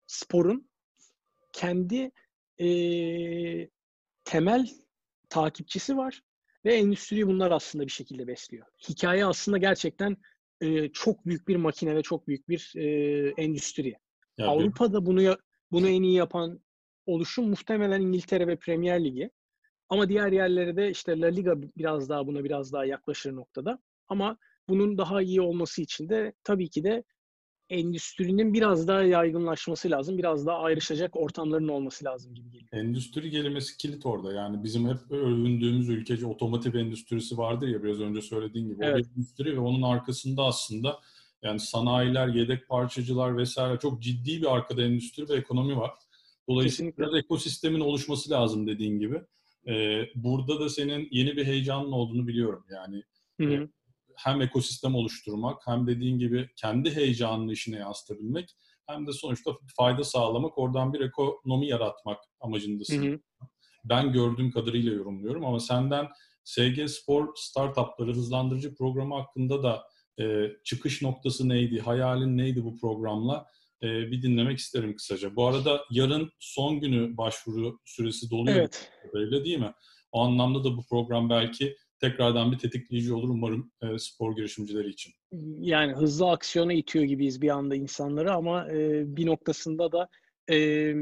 sporun 0.08 0.70
kendi 1.54 2.12
e, 2.60 2.70
temel 4.24 4.68
takipçisi 5.30 5.98
var 5.98 6.22
ve 6.66 6.76
endüstriyi 6.76 7.28
bunlar 7.28 7.52
aslında 7.52 7.86
bir 7.86 7.92
şekilde 7.92 8.28
besliyor. 8.28 8.66
Hikaye 8.90 9.26
aslında 9.26 9.58
gerçekten 9.58 10.18
e, 10.62 10.90
çok 10.90 11.26
büyük 11.26 11.48
bir 11.48 11.56
makine 11.56 11.96
ve 11.96 12.02
çok 12.02 12.28
büyük 12.28 12.50
bir 12.50 12.74
e, 12.76 12.88
endüstri. 13.38 13.96
Ya 14.38 14.48
Avrupa'da 14.48 15.06
bunu 15.06 15.38
bunu 15.72 15.88
en 15.88 16.04
iyi 16.04 16.16
yapan 16.16 16.60
oluşum 17.08 17.50
muhtemelen 17.50 18.02
İngiltere 18.02 18.48
ve 18.48 18.56
Premier 18.56 19.04
Ligi. 19.04 19.30
Ama 19.90 20.10
diğer 20.10 20.32
yerlere 20.32 20.76
de 20.76 20.92
işte 20.92 21.20
La 21.20 21.28
Liga 21.28 21.54
biraz 21.78 22.10
daha 22.10 22.28
buna 22.28 22.44
biraz 22.44 22.74
daha 22.74 22.86
yaklaşır 22.86 23.36
noktada. 23.36 23.80
Ama 24.08 24.38
bunun 24.70 24.98
daha 24.98 25.22
iyi 25.22 25.42
olması 25.42 25.82
için 25.82 26.10
de 26.10 26.34
tabii 26.44 26.70
ki 26.70 26.84
de 26.84 27.04
endüstrinin 27.70 28.54
biraz 28.54 28.88
daha 28.88 29.04
yaygınlaşması 29.04 29.92
lazım. 29.92 30.18
Biraz 30.18 30.46
daha 30.46 30.58
ayrışacak 30.60 31.16
ortamların 31.16 31.68
olması 31.68 32.06
lazım 32.06 32.36
gibi 32.36 32.52
geliyor. 32.52 32.70
Endüstri 32.72 33.32
kelimesi 33.32 33.78
kilit 33.78 34.06
orada. 34.06 34.34
Yani 34.34 34.64
bizim 34.64 34.90
hep 34.90 35.12
övündüğümüz 35.12 35.90
ülkece 35.90 36.26
otomotiv 36.26 36.76
endüstrisi 36.76 37.38
vardır 37.38 37.68
ya 37.68 37.84
biraz 37.84 38.02
önce 38.02 38.22
söylediğin 38.22 38.70
gibi. 38.70 38.86
Evet. 38.86 39.06
O 39.06 39.10
endüstri 39.10 39.56
ve 39.56 39.60
onun 39.60 39.82
arkasında 39.82 40.44
aslında 40.44 41.00
yani 41.42 41.60
sanayiler, 41.60 42.28
yedek 42.28 42.68
parçacılar 42.68 43.38
vesaire 43.38 43.80
çok 43.80 44.02
ciddi 44.02 44.42
bir 44.42 44.56
arkada 44.56 44.82
endüstri 44.82 45.30
ve 45.30 45.34
ekonomi 45.34 45.78
var. 45.78 45.92
Dolayısıyla 46.50 46.92
Kesinlikle. 46.92 47.04
biraz 47.04 47.24
ekosistemin 47.24 47.80
oluşması 47.80 48.32
lazım 48.32 48.68
dediğin 48.68 49.00
gibi. 49.00 49.22
Ee, 49.68 50.02
burada 50.16 50.60
da 50.60 50.70
senin 50.70 51.08
yeni 51.12 51.38
bir 51.38 51.46
heyecanın 51.46 51.92
olduğunu 51.92 52.28
biliyorum. 52.28 52.66
Yani 52.70 53.04
hı 53.42 53.48
hı. 53.48 53.54
E, 53.54 53.68
hem 54.16 54.42
ekosistem 54.42 54.96
oluşturmak 54.96 55.68
hem 55.68 55.88
dediğin 55.88 56.20
gibi 56.20 56.50
kendi 56.56 56.96
heyecanını 56.96 57.54
işine 57.54 57.78
yansıtabilmek 57.78 58.56
hem 58.88 59.08
de 59.08 59.14
sonuçta 59.14 59.52
fayda 59.78 60.04
sağlamak, 60.04 60.58
oradan 60.58 60.94
bir 60.94 61.00
ekonomi 61.00 61.68
yaratmak 61.68 62.20
amacındasın. 62.40 63.06
Hı 63.06 63.14
hı. 63.14 63.20
Ben 63.86 64.12
gördüğüm 64.12 64.52
kadarıyla 64.52 64.94
yorumluyorum 64.94 65.46
ama 65.46 65.60
senden 65.60 66.08
SG 66.44 66.88
Spor 66.88 67.28
Startupları 67.36 68.14
Hızlandırıcı 68.14 68.76
Programı 68.76 69.16
hakkında 69.16 69.64
da 69.64 69.84
e, 70.20 70.52
çıkış 70.64 71.02
noktası 71.02 71.50
neydi, 71.50 71.80
hayalin 71.80 72.38
neydi 72.38 72.64
bu 72.64 72.78
programla? 72.78 73.46
E, 73.84 73.88
bir 74.12 74.22
dinlemek 74.22 74.58
isterim 74.58 74.96
kısaca. 74.96 75.36
Bu 75.36 75.48
arada 75.48 75.82
yarın 75.92 76.32
son 76.40 76.80
günü 76.80 77.18
başvuru 77.18 77.80
süresi 77.86 78.30
doluyor. 78.30 78.58
Evet. 78.58 78.92
Öyle 79.14 79.46
değil 79.46 79.60
mi? 79.60 79.74
O 80.12 80.22
anlamda 80.22 80.64
da 80.64 80.78
bu 80.78 80.86
program 80.90 81.30
belki 81.30 81.76
tekrardan 82.00 82.52
bir 82.52 82.58
tetikleyici 82.58 83.14
olur 83.14 83.30
umarım 83.30 83.72
e, 83.82 84.00
spor 84.00 84.36
girişimcileri 84.36 84.90
için. 84.90 85.14
Yani 85.60 85.94
hızlı 85.94 86.30
aksiyona 86.30 86.74
itiyor 86.74 87.06
gibiyiz 87.06 87.42
bir 87.42 87.50
anda 87.50 87.76
insanları 87.76 88.34
ama 88.34 88.72
e, 88.72 89.04
bir 89.18 89.26
noktasında 89.26 89.92
da 89.92 90.10
e, 90.52 90.94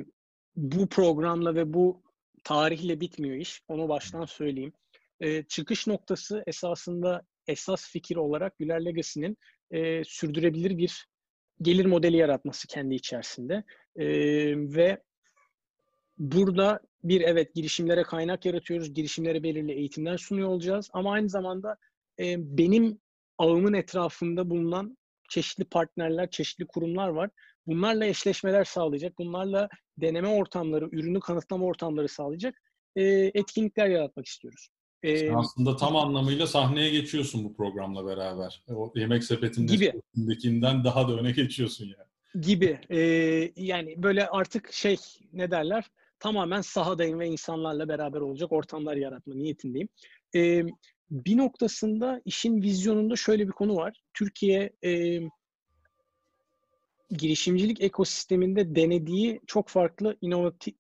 bu 0.56 0.88
programla 0.88 1.56
ve 1.56 1.74
bu 1.74 2.04
tarihle 2.44 3.00
bitmiyor 3.00 3.36
iş. 3.36 3.62
Onu 3.68 3.90
baştan 3.90 4.26
söyleyeyim. 4.26 4.74
E, 5.20 5.44
çıkış 5.44 5.88
noktası 5.88 6.44
esasında 6.48 7.22
esas 7.48 7.90
fikir 7.92 8.16
olarak 8.16 8.58
Güler 8.58 8.86
Legacy'nin 8.86 9.38
e, 9.72 10.04
sürdürebilir 10.04 10.78
bir 10.78 11.06
gelir 11.62 11.86
modeli 11.86 12.18
yaratması 12.18 12.68
kendi 12.68 12.96
içerisinde. 12.96 13.64
E, 13.96 14.06
ve 14.76 15.02
burada 16.18 16.80
bir 17.04 17.22
evet 17.22 17.56
girişimlere 17.56 18.04
kaynak 18.04 18.46
yaratıyoruz. 18.46 18.94
Girişimlere 18.94 19.44
belirli 19.44 19.72
eğitimler 19.72 20.18
sunuyor 20.18 20.50
olacağız. 20.50 20.90
Ama 20.94 21.12
aynı 21.12 21.30
zamanda 21.30 21.78
e, 22.20 22.58
benim 22.58 23.00
ağımın 23.38 23.74
etrafında 23.74 24.50
bulunan 24.50 24.98
çeşitli 25.30 25.66
partnerler, 25.66 26.30
çeşitli 26.30 26.68
kurumlar 26.68 27.08
var. 27.08 27.30
Bunlarla 27.68 28.06
eşleşmeler 28.06 28.64
sağlayacak. 28.64 29.18
Bunlarla 29.18 29.70
deneme 29.98 30.28
ortamları, 30.28 30.90
ürünü 30.92 31.20
kanıtlama 31.20 31.66
ortamları 31.66 32.08
sağlayacak 32.08 32.62
e, 32.96 33.04
etkinlikler 33.34 33.88
yaratmak 33.88 34.26
istiyoruz. 34.26 34.70
Sen 35.04 35.34
aslında 35.34 35.76
tam 35.76 35.96
anlamıyla 35.96 36.48
sahneye 36.48 36.90
geçiyorsun 36.90 37.44
bu 37.44 37.54
programla 37.54 38.06
beraber. 38.06 38.64
O 38.70 38.94
yemek 38.96 39.24
sepetindeki 39.24 40.62
daha 40.62 41.08
da 41.08 41.14
öne 41.14 41.32
geçiyorsun 41.32 41.86
yani. 41.86 42.46
Gibi. 42.46 42.80
Ee, 42.90 43.52
yani 43.56 44.04
böyle 44.04 44.28
artık 44.28 44.74
şey 44.74 44.98
ne 45.34 45.52
derler? 45.52 45.86
Tamamen 46.20 46.62
sahadayım 46.62 47.20
ve 47.20 47.28
insanlarla 47.28 47.88
beraber 47.88 48.22
olacak 48.22 48.52
ortamlar 48.52 48.96
yaratma 48.96 49.36
niyetindeyim. 49.36 49.90
Ee, 50.36 50.64
bir 51.12 51.38
noktasında 51.38 52.22
işin 52.26 52.62
vizyonunda 52.62 53.16
şöyle 53.16 53.48
bir 53.48 53.52
konu 53.52 53.76
var. 53.76 54.02
Türkiye 54.14 54.74
e, 54.84 55.20
girişimcilik 57.10 57.82
ekosisteminde 57.82 58.76
denediği 58.76 59.42
çok 59.48 59.70
farklı 59.70 60.18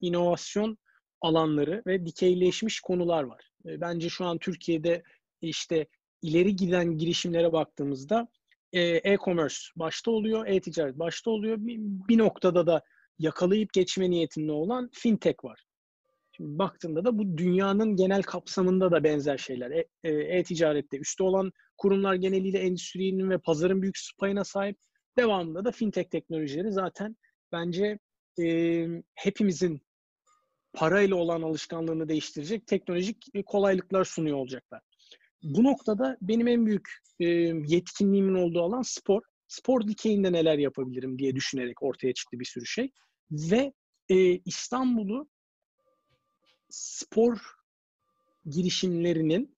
inovasyon 0.01 0.77
alanları 1.25 1.84
ve 1.88 2.05
dikeyleşmiş 2.05 2.79
konular 2.79 3.24
var. 3.24 3.51
E, 3.65 3.82
bence 3.82 4.10
şu 4.10 4.25
an 4.25 4.38
Türkiye'de 4.38 5.03
işte 5.41 5.88
ileri 6.22 6.55
giden 6.55 6.98
girişimlere 6.98 7.53
baktığımızda 7.53 8.27
e, 8.74 8.82
e-commerce 8.82 9.55
başta 9.75 10.12
oluyor, 10.12 10.48
e-ticaret 10.48 11.00
başta 11.00 11.32
oluyor. 11.32 11.58
Bir, 11.60 12.17
noktada 12.17 12.67
da 12.67 12.82
yakalayıp 13.20 13.74
geçme 13.74 14.10
niyetinde 14.10 14.51
olan 14.51 14.89
fintech 14.94 15.44
var. 15.44 15.63
Şimdi 16.32 16.60
baktığında 16.60 17.05
da 17.05 17.17
bu 17.17 17.38
dünyanın 17.38 17.96
genel 17.96 18.22
kapsamında 18.22 18.91
da 18.91 19.03
benzer 19.03 19.38
şeyler. 19.38 19.72
E, 20.03 20.10
e-ticarette 20.10 20.98
üstte 20.98 21.24
olan 21.24 21.51
kurumlar 21.77 22.15
geneliyle 22.15 22.60
endüstrinin 22.60 23.29
ve 23.29 23.38
pazarın 23.38 23.82
büyük 23.82 23.98
payına 24.20 24.44
sahip. 24.44 24.77
Devamında 25.17 25.65
da 25.65 25.72
fintech 25.72 26.10
teknolojileri 26.10 26.72
zaten 26.72 27.15
bence 27.51 28.00
e, 28.39 28.88
hepimizin 29.15 29.82
parayla 30.75 31.15
olan 31.15 31.41
alışkanlığını 31.41 32.10
değiştirecek 32.10 32.67
teknolojik 32.67 33.25
kolaylıklar 33.46 34.05
sunuyor 34.05 34.38
olacaklar. 34.38 34.82
Bu 35.44 35.63
noktada 35.63 36.17
benim 36.22 36.48
en 36.48 36.65
büyük 36.65 36.89
e, 37.20 37.25
yetkinliğimin 37.67 38.36
olduğu 38.36 38.62
alan 38.62 38.82
spor. 38.82 39.22
Spor 39.48 39.88
dikeyinde 39.88 40.32
neler 40.32 40.58
yapabilirim 40.58 41.20
diye 41.20 41.36
düşünerek 41.36 41.84
ortaya 41.84 42.13
çıktı 42.13 42.39
bir 42.39 42.46
sürü 42.46 42.65
şey. 42.65 42.91
Ve 43.32 43.74
e, 44.10 44.38
İstanbul'u 44.38 45.29
spor 46.70 47.38
girişimlerinin 48.46 49.55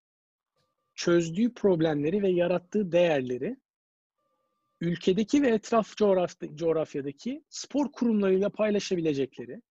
çözdüğü 0.96 1.54
problemleri 1.54 2.22
ve 2.22 2.30
yarattığı 2.30 2.92
değerleri 2.92 3.58
ülkedeki 4.82 5.42
ve 5.42 5.50
etraf 5.50 5.96
coğrafyadaki 6.56 7.44
spor 7.50 7.92
kurumlarıyla 7.92 8.50
paylaşabilecekleri, 8.50 9.62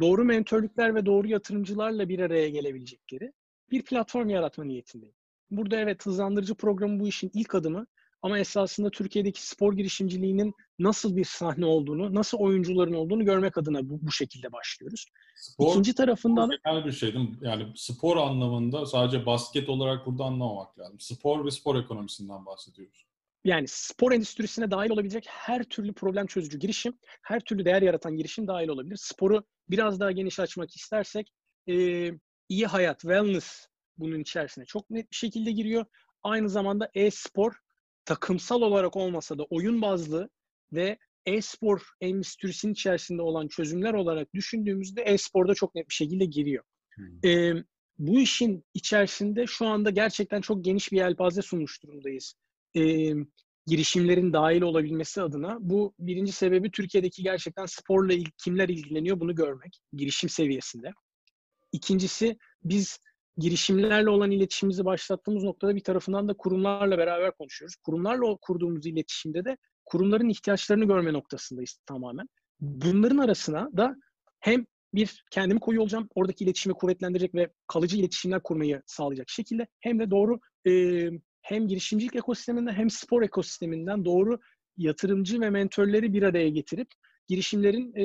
doğru 0.00 0.24
mentörlükler 0.24 0.94
ve 0.94 1.06
doğru 1.06 1.28
yatırımcılarla 1.28 2.08
bir 2.08 2.18
araya 2.18 2.48
gelebilecekleri 2.48 3.32
bir 3.70 3.82
platform 3.82 4.28
yaratma 4.28 4.64
niyetindeyim. 4.64 5.14
Burada 5.50 5.76
evet 5.76 6.06
hızlandırıcı 6.06 6.54
programı 6.54 7.00
bu 7.00 7.08
işin 7.08 7.30
ilk 7.34 7.54
adımı 7.54 7.86
ama 8.22 8.38
esasında 8.38 8.90
Türkiye'deki 8.90 9.46
spor 9.46 9.72
girişimciliğinin 9.72 10.54
nasıl 10.78 11.16
bir 11.16 11.24
sahne 11.24 11.66
olduğunu, 11.66 12.14
nasıl 12.14 12.38
oyuncuların 12.38 12.92
olduğunu 12.92 13.24
görmek 13.24 13.58
adına 13.58 13.88
bu, 13.88 13.98
bu 14.02 14.12
şekilde 14.12 14.52
başlıyoruz. 14.52 15.06
Spor, 15.36 15.70
İkinci 15.70 15.94
tarafından 15.94 16.50
da... 16.50 16.86
bir 16.86 16.92
şey 16.92 17.14
değil 17.14 17.30
mi? 17.30 17.36
Yani 17.40 17.72
spor 17.76 18.16
anlamında 18.16 18.86
sadece 18.86 19.26
basket 19.26 19.68
olarak 19.68 20.06
burada 20.06 20.24
anlamamak 20.24 20.78
lazım. 20.78 21.00
Spor 21.00 21.44
ve 21.44 21.50
spor 21.50 21.76
ekonomisinden 21.76 22.46
bahsediyoruz. 22.46 23.04
Yani 23.44 23.68
spor 23.68 24.12
endüstrisine 24.12 24.70
dahil 24.70 24.90
olabilecek 24.90 25.24
her 25.28 25.62
türlü 25.62 25.92
problem 25.92 26.26
çözücü 26.26 26.58
girişim, 26.58 26.98
her 27.22 27.40
türlü 27.40 27.64
değer 27.64 27.82
yaratan 27.82 28.16
girişim 28.16 28.46
dahil 28.46 28.68
olabilir. 28.68 28.96
Sporu 28.96 29.44
biraz 29.70 30.00
daha 30.00 30.12
geniş 30.12 30.40
açmak 30.40 30.76
istersek 30.76 31.32
e, 31.68 31.74
iyi 32.48 32.66
hayat, 32.66 33.00
wellness 33.00 33.66
bunun 33.98 34.20
içerisine 34.20 34.64
çok 34.64 34.90
net 34.90 35.10
bir 35.10 35.16
şekilde 35.16 35.50
giriyor. 35.52 35.84
Aynı 36.22 36.48
zamanda 36.48 36.90
e-spor 36.94 37.52
takımsal 38.04 38.62
olarak 38.62 38.96
olmasa 38.96 39.38
da 39.38 39.44
oyun 39.44 39.82
bazlı 39.82 40.30
ve 40.72 40.98
e-spor 41.26 41.82
endüstrisinin 42.00 42.72
içerisinde 42.72 43.22
olan 43.22 43.48
çözümler 43.48 43.94
olarak 43.94 44.34
düşündüğümüzde 44.34 45.02
e-sporda 45.02 45.54
çok 45.54 45.74
net 45.74 45.88
bir 45.88 45.94
şekilde 45.94 46.24
giriyor. 46.24 46.64
Hmm. 46.94 47.30
E, 47.30 47.54
bu 47.98 48.20
işin 48.20 48.64
içerisinde 48.74 49.46
şu 49.46 49.66
anda 49.66 49.90
gerçekten 49.90 50.40
çok 50.40 50.64
geniş 50.64 50.92
bir 50.92 50.96
yelpaze 50.96 51.42
sunmuş 51.42 51.82
durumdayız. 51.82 52.34
E, 52.76 53.12
girişimlerin 53.68 54.32
dahil 54.32 54.62
olabilmesi 54.62 55.22
adına. 55.22 55.58
Bu 55.60 55.94
birinci 55.98 56.32
sebebi 56.32 56.70
Türkiye'deki 56.70 57.22
gerçekten 57.22 57.66
sporla 57.66 58.12
il, 58.12 58.26
kimler 58.44 58.68
ilgileniyor 58.68 59.20
bunu 59.20 59.34
görmek. 59.34 59.78
Girişim 59.92 60.30
seviyesinde. 60.30 60.92
İkincisi 61.72 62.38
biz 62.64 62.98
girişimlerle 63.38 64.10
olan 64.10 64.30
iletişimimizi 64.30 64.84
başlattığımız 64.84 65.44
noktada 65.44 65.76
bir 65.76 65.84
tarafından 65.84 66.28
da 66.28 66.34
kurumlarla 66.34 66.98
beraber 66.98 67.32
konuşuyoruz. 67.32 67.76
Kurumlarla 67.76 68.36
kurduğumuz 68.40 68.86
iletişimde 68.86 69.44
de 69.44 69.56
kurumların 69.84 70.28
ihtiyaçlarını 70.28 70.84
görme 70.84 71.12
noktasındayız 71.12 71.78
tamamen. 71.86 72.28
Bunların 72.60 73.18
arasına 73.18 73.68
da 73.76 73.96
hem 74.40 74.66
bir 74.94 75.24
kendimi 75.30 75.60
koyuyor 75.60 75.82
olacağım, 75.82 76.08
oradaki 76.14 76.44
iletişimi 76.44 76.74
kuvvetlendirecek 76.74 77.34
ve 77.34 77.48
kalıcı 77.66 77.96
iletişimler 77.96 78.42
kurmayı 78.42 78.82
sağlayacak 78.86 79.30
şekilde 79.30 79.66
hem 79.80 79.98
de 79.98 80.10
doğru 80.10 80.40
e, 80.66 80.72
hem 81.48 81.68
girişimcilik 81.68 82.16
ekosisteminden 82.16 82.72
hem 82.72 82.90
spor 82.90 83.22
ekosisteminden 83.22 84.04
doğru 84.04 84.38
yatırımcı 84.76 85.40
ve 85.40 85.50
mentörleri 85.50 86.12
bir 86.12 86.22
araya 86.22 86.48
getirip 86.48 86.88
girişimlerin 87.28 87.92
e, 87.96 88.04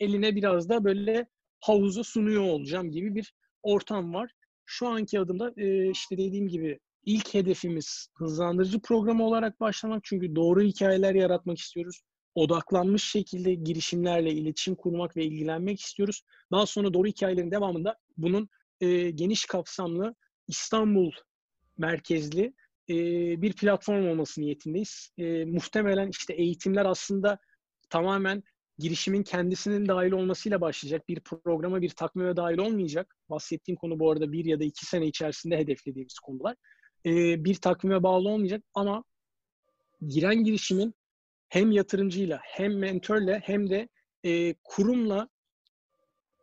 eline 0.00 0.36
biraz 0.36 0.68
da 0.68 0.84
böyle 0.84 1.26
havuzu 1.60 2.04
sunuyor 2.04 2.42
olacağım 2.42 2.90
gibi 2.90 3.14
bir 3.14 3.34
ortam 3.62 4.14
var. 4.14 4.30
Şu 4.64 4.88
anki 4.88 5.20
adımda 5.20 5.52
e, 5.56 5.90
işte 5.90 6.18
dediğim 6.18 6.48
gibi 6.48 6.78
ilk 7.04 7.34
hedefimiz 7.34 8.08
hızlandırıcı 8.14 8.80
programı 8.80 9.26
olarak 9.26 9.60
başlamak. 9.60 10.04
Çünkü 10.04 10.36
doğru 10.36 10.62
hikayeler 10.62 11.14
yaratmak 11.14 11.58
istiyoruz. 11.58 12.00
Odaklanmış 12.34 13.04
şekilde 13.04 13.54
girişimlerle 13.54 14.30
iletişim 14.30 14.74
kurmak 14.74 15.16
ve 15.16 15.24
ilgilenmek 15.24 15.80
istiyoruz. 15.80 16.22
Daha 16.52 16.66
sonra 16.66 16.94
doğru 16.94 17.06
hikayelerin 17.06 17.50
devamında 17.50 17.96
bunun 18.16 18.48
e, 18.80 19.10
geniş 19.10 19.44
kapsamlı 19.44 20.14
İstanbul 20.48 21.10
merkezli 21.78 22.54
e, 22.90 22.94
bir 23.42 23.52
platform 23.52 24.08
olması 24.08 24.40
niyetindeyiz. 24.40 25.10
E, 25.18 25.44
muhtemelen 25.44 26.08
işte 26.08 26.34
eğitimler 26.34 26.84
aslında 26.84 27.38
tamamen 27.90 28.42
girişimin 28.78 29.22
kendisinin 29.22 29.88
dahil 29.88 30.12
olmasıyla 30.12 30.60
başlayacak. 30.60 31.08
Bir 31.08 31.20
programa, 31.20 31.82
bir 31.82 31.90
takvime 31.90 32.36
dahil 32.36 32.58
olmayacak. 32.58 33.16
Bahsettiğim 33.30 33.76
konu 33.76 34.00
bu 34.00 34.10
arada 34.10 34.32
bir 34.32 34.44
ya 34.44 34.60
da 34.60 34.64
iki 34.64 34.86
sene 34.86 35.06
içerisinde 35.06 35.58
hedeflediğimiz 35.58 36.18
konular. 36.18 36.56
Ee, 37.06 37.44
bir 37.44 37.54
takvime 37.54 38.02
bağlı 38.02 38.28
olmayacak 38.28 38.62
ama 38.74 39.04
giren 40.06 40.44
girişimin 40.44 40.94
hem 41.48 41.72
yatırımcıyla 41.72 42.40
hem 42.42 42.78
mentörle 42.78 43.40
hem 43.44 43.70
de 43.70 43.88
e, 44.24 44.54
kurumla 44.64 45.28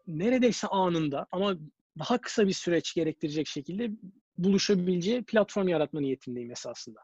neredeyse 0.08 0.68
anında 0.68 1.28
ama 1.32 1.58
daha 2.00 2.22
kısa 2.22 2.48
bir 2.48 2.54
süreç 2.54 2.94
gerektirecek 2.94 3.48
şekilde 3.48 3.92
buluşabileceği 4.38 5.24
platform 5.24 5.68
yaratma 5.68 6.00
niyetindeyim 6.00 6.52
esasında 6.52 7.00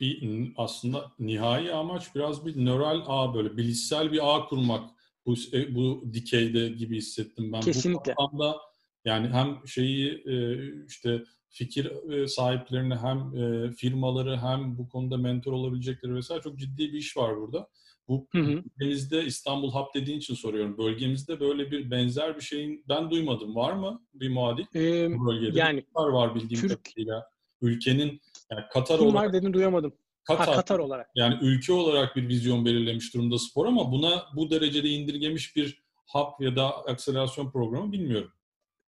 bir 0.00 0.52
aslında 0.56 1.12
nihai 1.18 1.72
amaç 1.72 2.14
biraz 2.14 2.46
bir 2.46 2.64
nöral 2.64 3.02
ağ 3.06 3.34
böyle 3.34 3.56
bilişsel 3.56 4.12
bir 4.12 4.36
ağ 4.36 4.44
kurmak 4.44 4.90
bu 5.26 5.34
e, 5.52 5.74
bu 5.74 6.04
dikeyde 6.12 6.68
gibi 6.68 6.96
hissettim 6.96 7.52
ben. 7.52 7.60
Kesinlikle. 7.60 8.14
Bu 8.18 8.22
anlamda 8.22 8.60
yani 9.04 9.28
hem 9.28 9.58
şeyi 9.66 10.22
e, 10.26 10.56
işte 10.86 11.24
fikir 11.50 12.10
e, 12.12 12.28
sahiplerini 12.28 12.96
hem 12.96 13.32
firmaları 13.72 14.36
hem 14.36 14.78
bu 14.78 14.88
konuda 14.88 15.16
mentor 15.16 15.52
olabilecekleri 15.52 16.14
vesaire 16.14 16.42
çok 16.42 16.58
ciddi 16.58 16.92
bir 16.92 16.98
iş 16.98 17.16
var 17.16 17.36
burada. 17.36 17.68
Bu 18.08 18.28
bölgemizde 18.34 19.24
İstanbul 19.24 19.72
Hub 19.72 19.94
dediğin 19.94 20.18
için 20.18 20.34
soruyorum. 20.34 20.78
Bölgemizde 20.78 21.40
böyle 21.40 21.70
bir 21.70 21.90
benzer 21.90 22.36
bir 22.36 22.40
şeyin 22.40 22.84
ben 22.88 23.10
duymadım. 23.10 23.56
Var 23.56 23.72
mı 23.72 24.06
bir 24.14 24.28
muadil 24.28 24.64
ee, 24.74 25.18
bu 25.18 25.26
bölgede? 25.26 25.58
Yani 25.58 25.84
var 25.94 26.08
var 26.08 26.34
bildiğim 26.34 26.60
Türk, 26.60 26.84
kadarıyla. 26.84 27.26
Ülkenin 27.60 28.20
yani 28.52 28.64
Katar 28.72 28.98
olarak, 28.98 29.14
var 29.14 29.32
dedin 29.32 29.52
duyamadım. 29.52 29.92
Katar, 30.24 30.48
ha, 30.48 30.54
Katar 30.54 30.78
olarak. 30.78 31.10
Yani 31.14 31.38
ülke 31.42 31.72
olarak 31.72 32.16
bir 32.16 32.28
vizyon 32.28 32.64
belirlemiş 32.64 33.14
durumda 33.14 33.38
spor 33.38 33.66
ama 33.66 33.92
buna 33.92 34.24
bu 34.36 34.50
derecede 34.50 34.88
indirgemiş 34.88 35.56
bir 35.56 35.82
hap 36.06 36.40
ya 36.40 36.56
da 36.56 36.86
akselerasyon 36.86 37.50
programı 37.50 37.92
bilmiyorum. 37.92 38.32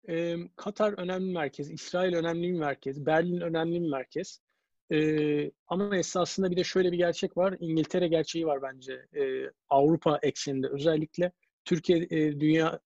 Ee, 0.10 0.38
Katar 0.56 0.94
önemli 0.94 1.28
bir 1.28 1.34
merkez, 1.34 1.72
İsrail 1.72 2.14
önemli 2.14 2.48
bir 2.48 2.60
merkez, 2.60 3.06
Berlin 3.06 3.42
önemli 3.42 3.82
bir 3.82 3.90
merkez. 3.90 4.42
Ee, 4.92 5.52
ama 5.68 5.98
esasında 5.98 6.52
bir 6.52 6.56
de 6.56 6.64
şöyle 6.64 6.92
bir 6.92 6.98
gerçek 6.98 7.38
var. 7.38 7.56
İngiltere 7.60 8.08
gerçeği 8.08 8.46
var 8.46 8.62
bence. 8.62 9.06
Ee, 9.16 9.52
Avrupa 9.70 10.20
ekseninde 10.22 10.68
özellikle 10.68 11.32
Türkiye 11.66 12.08
e, 12.10 12.40
dünya 12.40 12.80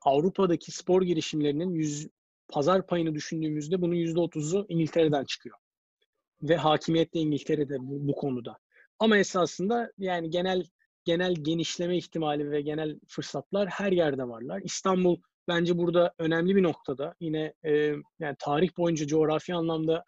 Avrupa'daki 0.00 0.72
spor 0.72 1.02
girişimlerinin 1.02 1.70
yüz, 1.70 2.08
pazar 2.48 2.86
payını 2.86 3.14
düşündüğümüzde 3.14 3.82
bunun 3.82 3.94
%30'u 3.94 4.66
İngiltere'den 4.68 5.24
çıkıyor 5.24 5.56
ve 6.42 6.56
hakimiyet 6.56 7.14
de 7.14 7.18
İngiltere'de 7.18 7.78
bu, 7.78 8.08
bu 8.08 8.12
konuda. 8.12 8.58
Ama 8.98 9.18
esasında 9.18 9.92
yani 9.98 10.30
genel 10.30 10.64
genel 11.04 11.34
genişleme 11.34 11.96
ihtimali 11.96 12.50
ve 12.50 12.60
genel 12.60 13.00
fırsatlar 13.08 13.68
her 13.68 13.92
yerde 13.92 14.28
varlar. 14.28 14.60
İstanbul 14.64 15.16
bence 15.48 15.78
burada 15.78 16.14
önemli 16.18 16.56
bir 16.56 16.62
noktada. 16.62 17.14
Yine 17.20 17.54
e, 17.64 17.72
yani 18.18 18.36
tarih 18.38 18.76
boyunca 18.78 19.06
coğrafi 19.06 19.54
anlamda 19.54 20.04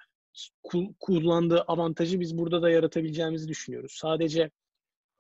kullandığı 1.00 1.60
avantajı 1.60 2.20
biz 2.20 2.38
burada 2.38 2.62
da 2.62 2.70
yaratabileceğimizi 2.70 3.48
düşünüyoruz. 3.48 3.92
Sadece 3.92 4.50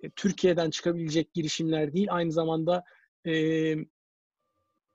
e, 0.00 0.10
Türkiye'den 0.10 0.70
çıkabilecek 0.70 1.34
girişimler 1.34 1.92
değil, 1.92 2.06
aynı 2.10 2.32
zamanda 2.32 2.84
e, 3.26 3.74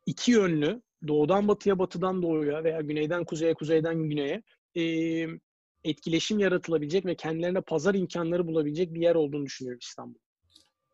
iki 0.05 0.31
yönlü 0.31 0.81
doğudan 1.07 1.47
batıya, 1.47 1.79
batıdan 1.79 2.21
doğuya 2.21 2.63
veya 2.63 2.81
güneyden 2.81 3.23
kuzeye, 3.23 3.53
kuzeyden 3.53 4.09
güneye 4.09 4.43
e, 4.75 4.83
etkileşim 5.83 6.39
yaratılabilecek 6.39 7.05
ve 7.05 7.15
kendilerine 7.15 7.61
pazar 7.61 7.95
imkanları 7.95 8.47
bulabilecek 8.47 8.93
bir 8.93 9.01
yer 9.01 9.15
olduğunu 9.15 9.45
düşünüyorum 9.45 9.79
İstanbul. 9.81 10.19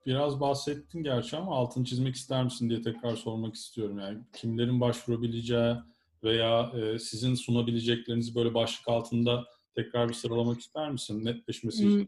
biraz 0.06 0.40
bahsettin 0.40 1.04
gerçi 1.04 1.38
ama 1.38 1.56
altını 1.56 1.86
çizmek 1.86 2.16
ister 2.16 2.44
misin 2.44 2.70
diye 2.70 2.82
tekrar 2.82 3.16
sormak 3.16 3.56
istiyorum. 3.56 4.00
Yani 4.00 4.20
kimlerin 4.34 4.82
başvurabileceği 4.82 5.76
veya 6.26 6.72
e, 6.76 7.00
sizin 7.00 7.36
sunabileceklerinizi 7.36 8.36
böyle 8.36 8.54
başlık 8.54 8.88
altında 8.88 9.46
tekrar 9.76 10.10
bir 10.10 10.14
sıralamak 10.14 10.60
ister 10.60 10.92
misin 10.92 11.26
netleşmesi 11.26 11.88
için? 11.88 12.00
Hmm, 12.00 12.08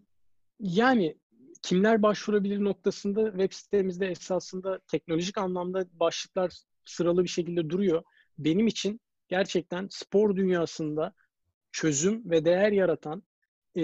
yani 0.59 1.17
kimler 1.61 2.01
başvurabilir 2.01 2.63
noktasında 2.63 3.25
web 3.31 3.51
sitemizde 3.51 4.07
esasında 4.07 4.79
teknolojik 4.87 5.37
anlamda 5.37 5.85
başlıklar 5.93 6.53
sıralı 6.85 7.23
bir 7.23 7.29
şekilde 7.29 7.69
duruyor. 7.69 8.03
Benim 8.37 8.67
için 8.67 8.99
gerçekten 9.27 9.87
spor 9.91 10.35
dünyasında 10.35 11.13
çözüm 11.71 12.29
ve 12.29 12.45
değer 12.45 12.71
yaratan 12.71 13.23
e, 13.75 13.83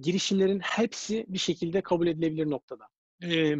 girişimlerin 0.00 0.60
hepsi 0.60 1.24
bir 1.28 1.38
şekilde 1.38 1.80
kabul 1.80 2.06
edilebilir 2.06 2.50
noktada. 2.50 2.88
E, 3.24 3.56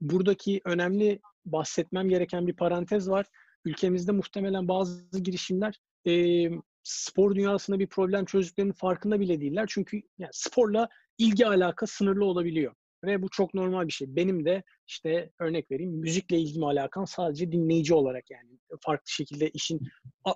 buradaki 0.00 0.60
önemli 0.64 1.20
bahsetmem 1.44 2.08
gereken 2.08 2.46
bir 2.46 2.56
parantez 2.56 3.10
var. 3.10 3.26
Ülkemizde 3.64 4.12
muhtemelen 4.12 4.68
bazı 4.68 5.18
girişimler 5.18 5.80
e, 6.06 6.44
spor 6.82 7.34
dünyasında 7.34 7.78
bir 7.78 7.86
problem 7.86 8.24
çözdüklerinin 8.24 8.72
farkında 8.72 9.20
bile 9.20 9.40
değiller. 9.40 9.66
Çünkü 9.68 10.02
yani 10.18 10.30
sporla 10.32 10.88
ilgi 11.18 11.46
alaka 11.46 11.86
sınırlı 11.86 12.24
olabiliyor. 12.24 12.74
Ve 13.04 13.22
bu 13.22 13.28
çok 13.28 13.54
normal 13.54 13.86
bir 13.86 13.92
şey. 13.92 14.16
Benim 14.16 14.44
de 14.44 14.62
işte 14.86 15.30
örnek 15.40 15.70
vereyim 15.70 15.92
müzikle 15.92 16.38
ilgimi 16.38 16.66
alakam 16.66 17.06
sadece 17.06 17.52
dinleyici 17.52 17.94
olarak 17.94 18.30
yani 18.30 18.58
farklı 18.80 19.12
şekilde 19.12 19.50
işin 19.50 19.80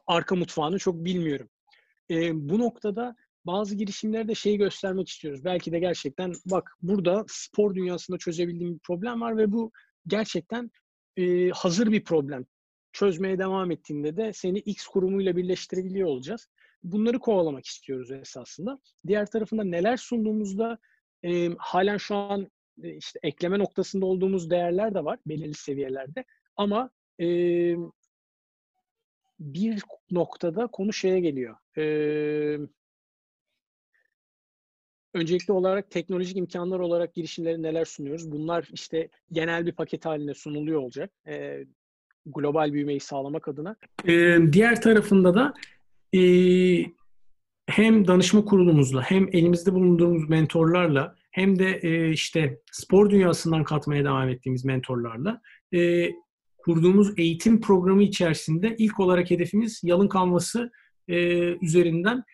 arka 0.06 0.36
mutfağını 0.36 0.78
çok 0.78 1.04
bilmiyorum. 1.04 1.48
E, 2.10 2.48
bu 2.48 2.58
noktada 2.58 3.16
bazı 3.46 3.74
girişimlerde 3.74 4.34
şeyi 4.34 4.58
göstermek 4.58 5.08
istiyoruz. 5.08 5.44
Belki 5.44 5.72
de 5.72 5.78
gerçekten 5.78 6.32
bak 6.46 6.76
burada 6.82 7.24
spor 7.28 7.74
dünyasında 7.74 8.18
çözebildiğim 8.18 8.74
bir 8.74 8.80
problem 8.86 9.20
var 9.20 9.36
ve 9.36 9.52
bu 9.52 9.72
gerçekten 10.06 10.70
e, 11.16 11.50
hazır 11.50 11.92
bir 11.92 12.04
problem. 12.04 12.46
Çözmeye 12.92 13.38
devam 13.38 13.70
ettiğinde 13.70 14.16
de 14.16 14.32
seni 14.32 14.58
X 14.58 14.86
kurumuyla 14.86 15.36
birleştirebiliyor 15.36 16.08
olacağız. 16.08 16.48
Bunları 16.82 17.18
kovalamak 17.18 17.66
istiyoruz 17.66 18.10
esasında. 18.10 18.78
Diğer 19.06 19.26
tarafında 19.30 19.64
neler 19.64 19.96
sunduğumuzda 19.96 20.78
e, 21.24 21.48
halen 21.58 21.96
şu 21.96 22.16
an 22.16 22.50
işte 22.82 23.20
ekleme 23.22 23.58
noktasında 23.58 24.06
olduğumuz 24.06 24.50
değerler 24.50 24.94
de 24.94 25.04
var 25.04 25.18
belirli 25.26 25.54
seviyelerde. 25.54 26.24
Ama 26.56 26.90
e, 27.20 27.26
bir 29.40 29.82
noktada 30.10 30.66
konu 30.66 30.92
şeye 30.92 31.20
geliyor. 31.20 31.56
E, 31.78 31.84
öncelikli 35.14 35.52
olarak 35.52 35.90
teknolojik 35.90 36.36
imkanlar 36.36 36.80
olarak 36.80 37.14
girişimleri 37.14 37.62
neler 37.62 37.84
sunuyoruz? 37.84 38.32
Bunlar 38.32 38.68
işte 38.72 39.08
genel 39.32 39.66
bir 39.66 39.72
paket 39.72 40.06
halinde 40.06 40.34
sunuluyor 40.34 40.80
olacak. 40.80 41.12
E, 41.26 41.64
global 42.26 42.72
büyümeyi 42.72 43.00
sağlamak 43.00 43.48
adına. 43.48 43.76
E, 44.08 44.38
diğer 44.52 44.82
tarafında 44.82 45.34
da 45.34 45.54
e, 46.14 46.22
hem 47.66 48.06
danışma 48.06 48.44
kurulumuzla 48.44 49.02
hem 49.02 49.28
elimizde 49.32 49.74
bulunduğumuz 49.74 50.28
mentorlarla 50.28 51.14
hem 51.30 51.58
de 51.58 51.80
e, 51.82 52.10
işte 52.10 52.60
spor 52.72 53.10
dünyasından 53.10 53.64
katmaya 53.64 54.04
devam 54.04 54.28
ettiğimiz 54.28 54.64
mentorlarla 54.64 55.40
e, 55.74 56.10
kurduğumuz 56.58 57.18
eğitim 57.18 57.60
programı 57.60 58.02
içerisinde 58.02 58.76
ilk 58.78 59.00
olarak 59.00 59.30
hedefimiz 59.30 59.80
yalın 59.84 60.08
kanvası 60.08 60.70
e, 61.08 61.16
üzerinden 61.64 62.24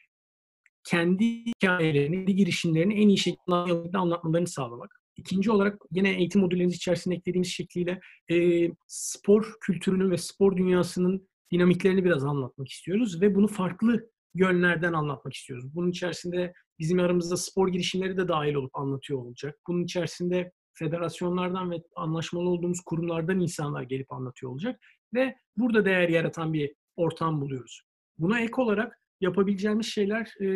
kendi 0.85 1.25
hikayelerini, 1.47 2.37
girişimlerini 2.37 2.95
en 2.95 3.09
iyi 3.09 3.19
şekilde 3.19 3.99
anlatmalarını 3.99 4.47
sağlamak. 4.47 4.98
İkinci 5.19 5.51
olarak 5.51 5.83
yine 5.91 6.11
eğitim 6.11 6.41
modüllerimiz 6.41 6.75
içerisinde 6.75 7.15
eklediğimiz 7.15 7.49
şekliyle 7.49 8.01
e, 8.31 8.69
spor 8.87 9.55
kültürünü 9.61 10.11
ve 10.11 10.17
spor 10.17 10.57
dünyasının 10.57 11.29
dinamiklerini 11.53 12.05
biraz 12.05 12.25
anlatmak 12.25 12.69
istiyoruz 12.69 13.21
ve 13.21 13.35
bunu 13.35 13.49
farklı 13.49 14.11
yönlerden 14.35 14.93
anlatmak 14.93 15.35
istiyoruz. 15.35 15.75
Bunun 15.75 15.91
içerisinde 15.91 16.53
bizim 16.79 17.01
aramızda 17.01 17.37
spor 17.37 17.69
girişimleri 17.69 18.17
de 18.17 18.29
dahil 18.29 18.55
olup 18.55 18.77
anlatıyor 18.77 19.19
olacak. 19.19 19.59
Bunun 19.69 19.85
içerisinde 19.85 20.53
federasyonlardan 20.75 21.71
ve 21.71 21.77
anlaşmalı 21.97 22.49
olduğumuz 22.49 22.81
kurumlardan 22.81 23.41
insanlar 23.41 23.83
gelip 23.83 24.13
anlatıyor 24.13 24.53
olacak 24.53 24.81
ve 25.15 25.35
burada 25.57 25.85
değer 25.85 26.09
yaratan 26.09 26.53
bir 26.53 26.75
ortam 26.97 27.41
buluyoruz. 27.41 27.83
Buna 28.19 28.41
ek 28.41 28.53
olarak 28.57 29.01
yapabileceğimiz 29.21 29.87
şeyler 29.87 30.33
e, 30.41 30.47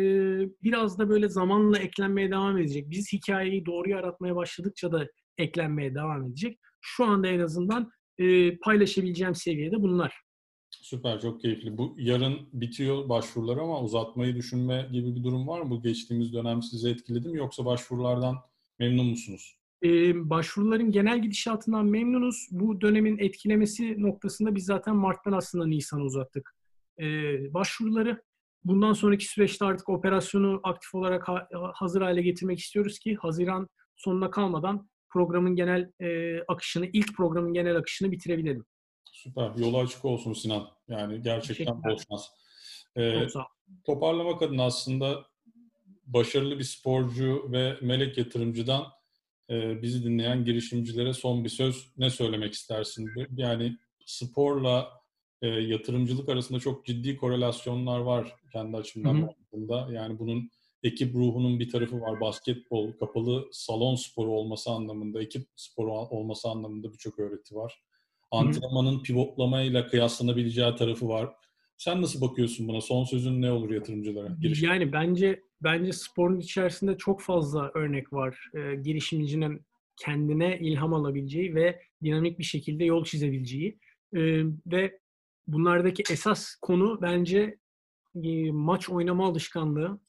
biraz 0.63 0.99
da 0.99 1.09
böyle 1.09 1.29
zamanla 1.29 1.79
eklenmeye 1.79 2.31
devam 2.31 2.57
edecek. 2.57 2.89
Biz 2.89 3.13
hikayeyi 3.13 3.65
doğru 3.65 3.89
yaratmaya 3.89 4.35
başladıkça 4.35 4.91
da 4.91 5.07
eklenmeye 5.37 5.95
devam 5.95 6.27
edecek. 6.27 6.59
Şu 6.81 7.05
anda 7.05 7.27
en 7.27 7.39
azından 7.39 7.91
e, 8.17 8.57
paylaşabileceğim 8.57 9.35
seviyede 9.35 9.81
bunlar. 9.81 10.23
Süper, 10.69 11.19
çok 11.19 11.41
keyifli. 11.41 11.77
Bu 11.77 11.95
yarın 11.97 12.39
bitiyor 12.53 13.09
başvurular 13.09 13.57
ama 13.57 13.81
uzatmayı 13.81 14.35
düşünme 14.35 14.89
gibi 14.91 15.15
bir 15.15 15.23
durum 15.23 15.47
var 15.47 15.61
mı? 15.61 15.69
Bu 15.69 15.81
geçtiğimiz 15.81 16.33
dönem 16.33 16.61
sizi 16.61 16.89
etkiledi 16.89 17.29
mi 17.29 17.37
yoksa 17.37 17.65
başvurulardan 17.65 18.35
memnun 18.79 19.05
musunuz? 19.05 19.57
Ee, 19.83 20.29
başvuruların 20.29 20.91
genel 20.91 21.21
gidişatından 21.21 21.85
memnunuz. 21.85 22.47
Bu 22.51 22.81
dönemin 22.81 23.17
etkilemesi 23.17 24.01
noktasında 24.01 24.55
biz 24.55 24.65
zaten 24.65 24.95
Mart'tan 24.95 25.31
aslında 25.31 25.65
Nisan'a 25.67 26.03
uzattık. 26.03 26.55
Ee, 26.99 27.53
başvuruları 27.53 28.21
bundan 28.65 28.93
sonraki 28.93 29.25
süreçte 29.25 29.65
artık 29.65 29.89
operasyonu 29.89 30.59
aktif 30.63 30.95
olarak 30.95 31.27
ha- 31.27 31.47
hazır 31.73 32.01
hale 32.01 32.21
getirmek 32.21 32.59
istiyoruz 32.59 32.99
ki 32.99 33.15
Haziran 33.15 33.69
sonuna 33.95 34.31
kalmadan 34.31 34.89
programın 35.09 35.55
genel 35.55 35.91
e, 36.01 36.39
akışını, 36.47 36.85
ilk 36.93 37.15
programın 37.15 37.53
genel 37.53 37.75
akışını 37.75 38.11
bitirebilelim. 38.11 38.65
Süper. 39.11 39.51
Yolu 39.57 39.79
açık 39.79 40.05
olsun 40.05 40.33
Sinan. 40.33 40.67
Yani 40.87 41.21
gerçekten 41.21 41.83
bol 41.83 41.97
şans. 42.09 42.27
Ee, 42.97 43.27
toparlamak 43.85 44.41
adına 44.41 44.65
aslında 44.65 45.25
başarılı 46.05 46.59
bir 46.59 46.63
sporcu 46.63 47.51
ve 47.51 47.77
melek 47.81 48.17
yatırımcıdan 48.17 48.85
e, 49.49 49.81
bizi 49.81 50.03
dinleyen 50.03 50.45
girişimcilere 50.45 51.13
son 51.13 51.43
bir 51.43 51.49
söz 51.49 51.91
ne 51.97 52.09
söylemek 52.09 52.53
istersin? 52.53 53.09
Yani 53.35 53.77
sporla 54.05 55.02
e, 55.43 55.47
yatırımcılık 55.47 56.29
arasında 56.29 56.59
çok 56.59 56.85
ciddi 56.85 57.17
korelasyonlar 57.17 57.99
var 57.99 58.35
kendi 58.51 58.77
açımdan 58.77 59.27
baktığımda. 59.27 59.89
Yani 59.91 60.19
bunun 60.19 60.49
ekip 60.83 61.15
ruhunun 61.15 61.59
bir 61.59 61.69
tarafı 61.69 62.01
var. 62.01 62.21
Basketbol, 62.21 62.91
kapalı 62.91 63.47
salon 63.51 63.95
sporu 63.95 64.31
olması 64.31 64.71
anlamında, 64.71 65.21
ekip 65.21 65.47
sporu 65.55 65.91
olması 65.91 66.49
anlamında 66.49 66.93
birçok 66.93 67.19
öğreti 67.19 67.55
var. 67.55 67.83
Antrenmanın 68.31 69.03
pivotlamayla 69.03 69.87
kıyaslanabileceği 69.87 70.75
tarafı 70.75 71.07
var. 71.07 71.29
Sen 71.77 72.01
nasıl 72.01 72.21
bakıyorsun 72.21 72.67
buna? 72.67 72.81
Son 72.81 73.03
sözün 73.03 73.41
ne 73.41 73.51
olur 73.51 73.71
yatırımcılara? 73.71 74.35
Girişim. 74.41 74.69
Yani 74.69 74.93
bence 74.93 75.43
bence 75.63 75.93
sporun 75.93 76.39
içerisinde 76.39 76.97
çok 76.97 77.21
fazla 77.21 77.71
örnek 77.73 78.13
var. 78.13 78.49
E, 78.53 78.75
girişimcinin 78.75 79.61
kendine 79.97 80.59
ilham 80.59 80.93
alabileceği 80.93 81.55
ve 81.55 81.81
dinamik 82.03 82.39
bir 82.39 82.43
şekilde 82.43 82.85
yol 82.85 83.03
çizebileceği. 83.03 83.79
E, 84.13 84.19
ve 84.65 84.99
bunlardaki 85.47 86.03
esas 86.11 86.55
konu 86.61 87.01
bence 87.01 87.57
e, 88.23 88.51
maç 88.51 88.89
oynama 88.89 89.27
alışkanlığı. 89.27 89.99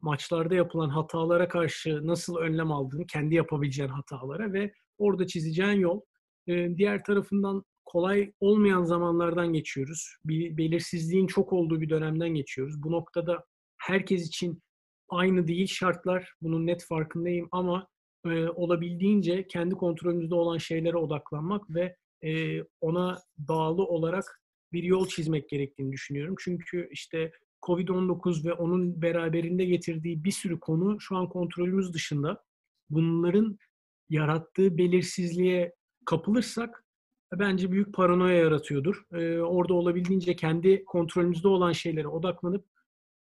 Maçlarda 0.00 0.54
yapılan 0.54 0.88
hatalara 0.88 1.48
karşı 1.48 2.06
nasıl 2.06 2.36
önlem 2.36 2.72
aldığını, 2.72 3.06
kendi 3.06 3.34
yapabileceğin 3.34 3.88
hatalara 3.88 4.52
ve 4.52 4.72
orada 4.98 5.26
çizeceğin 5.26 5.80
yol. 5.80 6.00
E, 6.46 6.76
diğer 6.76 7.04
tarafından 7.04 7.64
kolay 7.84 8.32
olmayan 8.40 8.84
zamanlardan 8.84 9.52
geçiyoruz. 9.52 10.16
Bir 10.24 10.56
belirsizliğin 10.56 11.26
çok 11.26 11.52
olduğu 11.52 11.80
bir 11.80 11.88
dönemden 11.88 12.28
geçiyoruz. 12.28 12.82
Bu 12.82 12.92
noktada 12.92 13.44
herkes 13.78 14.26
için 14.26 14.62
aynı 15.08 15.46
değil 15.46 15.66
şartlar. 15.66 16.32
Bunun 16.42 16.66
net 16.66 16.84
farkındayım 16.84 17.48
ama 17.52 17.86
e, 18.26 18.48
olabildiğince 18.48 19.46
kendi 19.46 19.74
kontrolümüzde 19.74 20.34
olan 20.34 20.58
şeylere 20.58 20.96
odaklanmak 20.96 21.70
ve 21.70 21.96
e, 22.22 22.62
ona 22.80 23.18
bağlı 23.38 23.84
olarak 23.84 24.43
bir 24.74 24.82
yol 24.82 25.08
çizmek 25.08 25.48
gerektiğini 25.48 25.92
düşünüyorum. 25.92 26.34
Çünkü 26.38 26.88
işte 26.92 27.32
Covid-19 27.62 28.44
ve 28.44 28.52
onun 28.52 29.02
beraberinde 29.02 29.64
getirdiği 29.64 30.24
bir 30.24 30.30
sürü 30.30 30.60
konu 30.60 31.00
şu 31.00 31.16
an 31.16 31.28
kontrolümüz 31.28 31.94
dışında. 31.94 32.44
Bunların 32.90 33.58
yarattığı 34.08 34.78
belirsizliğe 34.78 35.74
kapılırsak 36.06 36.84
bence 37.32 37.72
büyük 37.72 37.94
paranoya 37.94 38.36
yaratıyordur. 38.36 39.02
Ee, 39.12 39.38
orada 39.38 39.74
olabildiğince 39.74 40.36
kendi 40.36 40.84
kontrolümüzde 40.84 41.48
olan 41.48 41.72
şeylere 41.72 42.08
odaklanıp 42.08 42.66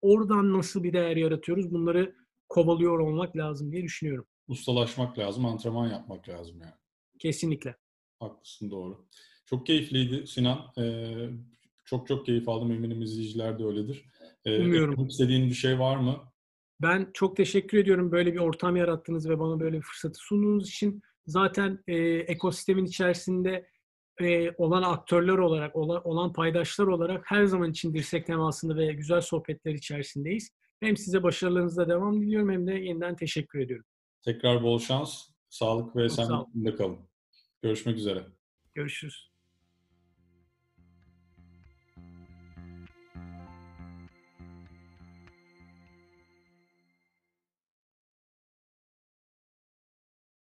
oradan 0.00 0.52
nasıl 0.52 0.82
bir 0.82 0.92
değer 0.92 1.16
yaratıyoruz 1.16 1.70
bunları 1.72 2.14
kovalıyor 2.48 2.98
olmak 2.98 3.36
lazım 3.36 3.72
diye 3.72 3.82
düşünüyorum. 3.82 4.26
Ustalaşmak 4.48 5.18
lazım, 5.18 5.46
antrenman 5.46 5.88
yapmak 5.88 6.28
lazım 6.28 6.60
yani. 6.60 6.74
Kesinlikle. 7.18 7.76
Haklısın 8.20 8.70
doğru. 8.70 9.06
Çok 9.50 9.66
keyifliydi 9.66 10.26
Sinan. 10.26 10.58
Ee, 10.78 11.30
çok 11.84 12.06
çok 12.06 12.26
keyif 12.26 12.48
aldım. 12.48 12.72
Eminim 12.72 13.02
izleyiciler 13.02 13.58
de 13.58 13.64
öyledir. 13.64 14.04
Ee, 14.44 14.60
Umuyorum. 14.60 15.06
İstediğin 15.06 15.46
bir 15.48 15.54
şey 15.54 15.78
var 15.78 15.96
mı? 15.96 16.16
Ben 16.82 17.10
çok 17.14 17.36
teşekkür 17.36 17.78
ediyorum 17.78 18.12
böyle 18.12 18.32
bir 18.32 18.38
ortam 18.38 18.76
yarattınız 18.76 19.28
ve 19.28 19.38
bana 19.38 19.60
böyle 19.60 19.76
bir 19.76 19.82
fırsatı 19.82 20.18
sunduğunuz 20.18 20.68
için. 20.68 21.02
zaten 21.26 21.78
e, 21.86 21.96
ekosistemin 22.04 22.84
içerisinde 22.84 23.68
e, 24.20 24.50
olan 24.50 24.82
aktörler 24.82 25.38
olarak, 25.38 25.76
olan, 25.76 26.08
olan 26.08 26.32
paydaşlar 26.32 26.86
olarak 26.86 27.30
her 27.30 27.44
zaman 27.44 27.70
için 27.70 27.94
dirsek 27.94 28.26
temasında 28.26 28.76
ve 28.76 28.92
güzel 28.92 29.20
sohbetler 29.20 29.74
içerisindeyiz. 29.74 30.50
Hem 30.80 30.96
size 30.96 31.22
başarılarınızda 31.22 31.88
devam 31.88 32.22
diliyorum 32.22 32.50
hem 32.50 32.66
de 32.66 32.72
yeniden 32.72 33.16
teşekkür 33.16 33.58
ediyorum. 33.58 33.84
Tekrar 34.22 34.62
bol 34.62 34.78
şans, 34.78 35.28
sağlık 35.48 35.96
ve 35.96 36.08
Çok 36.08 36.16
sağ 36.16 36.46
kalın. 36.78 36.98
Görüşmek 37.62 37.96
üzere. 37.96 38.26
Görüşürüz. 38.74 39.37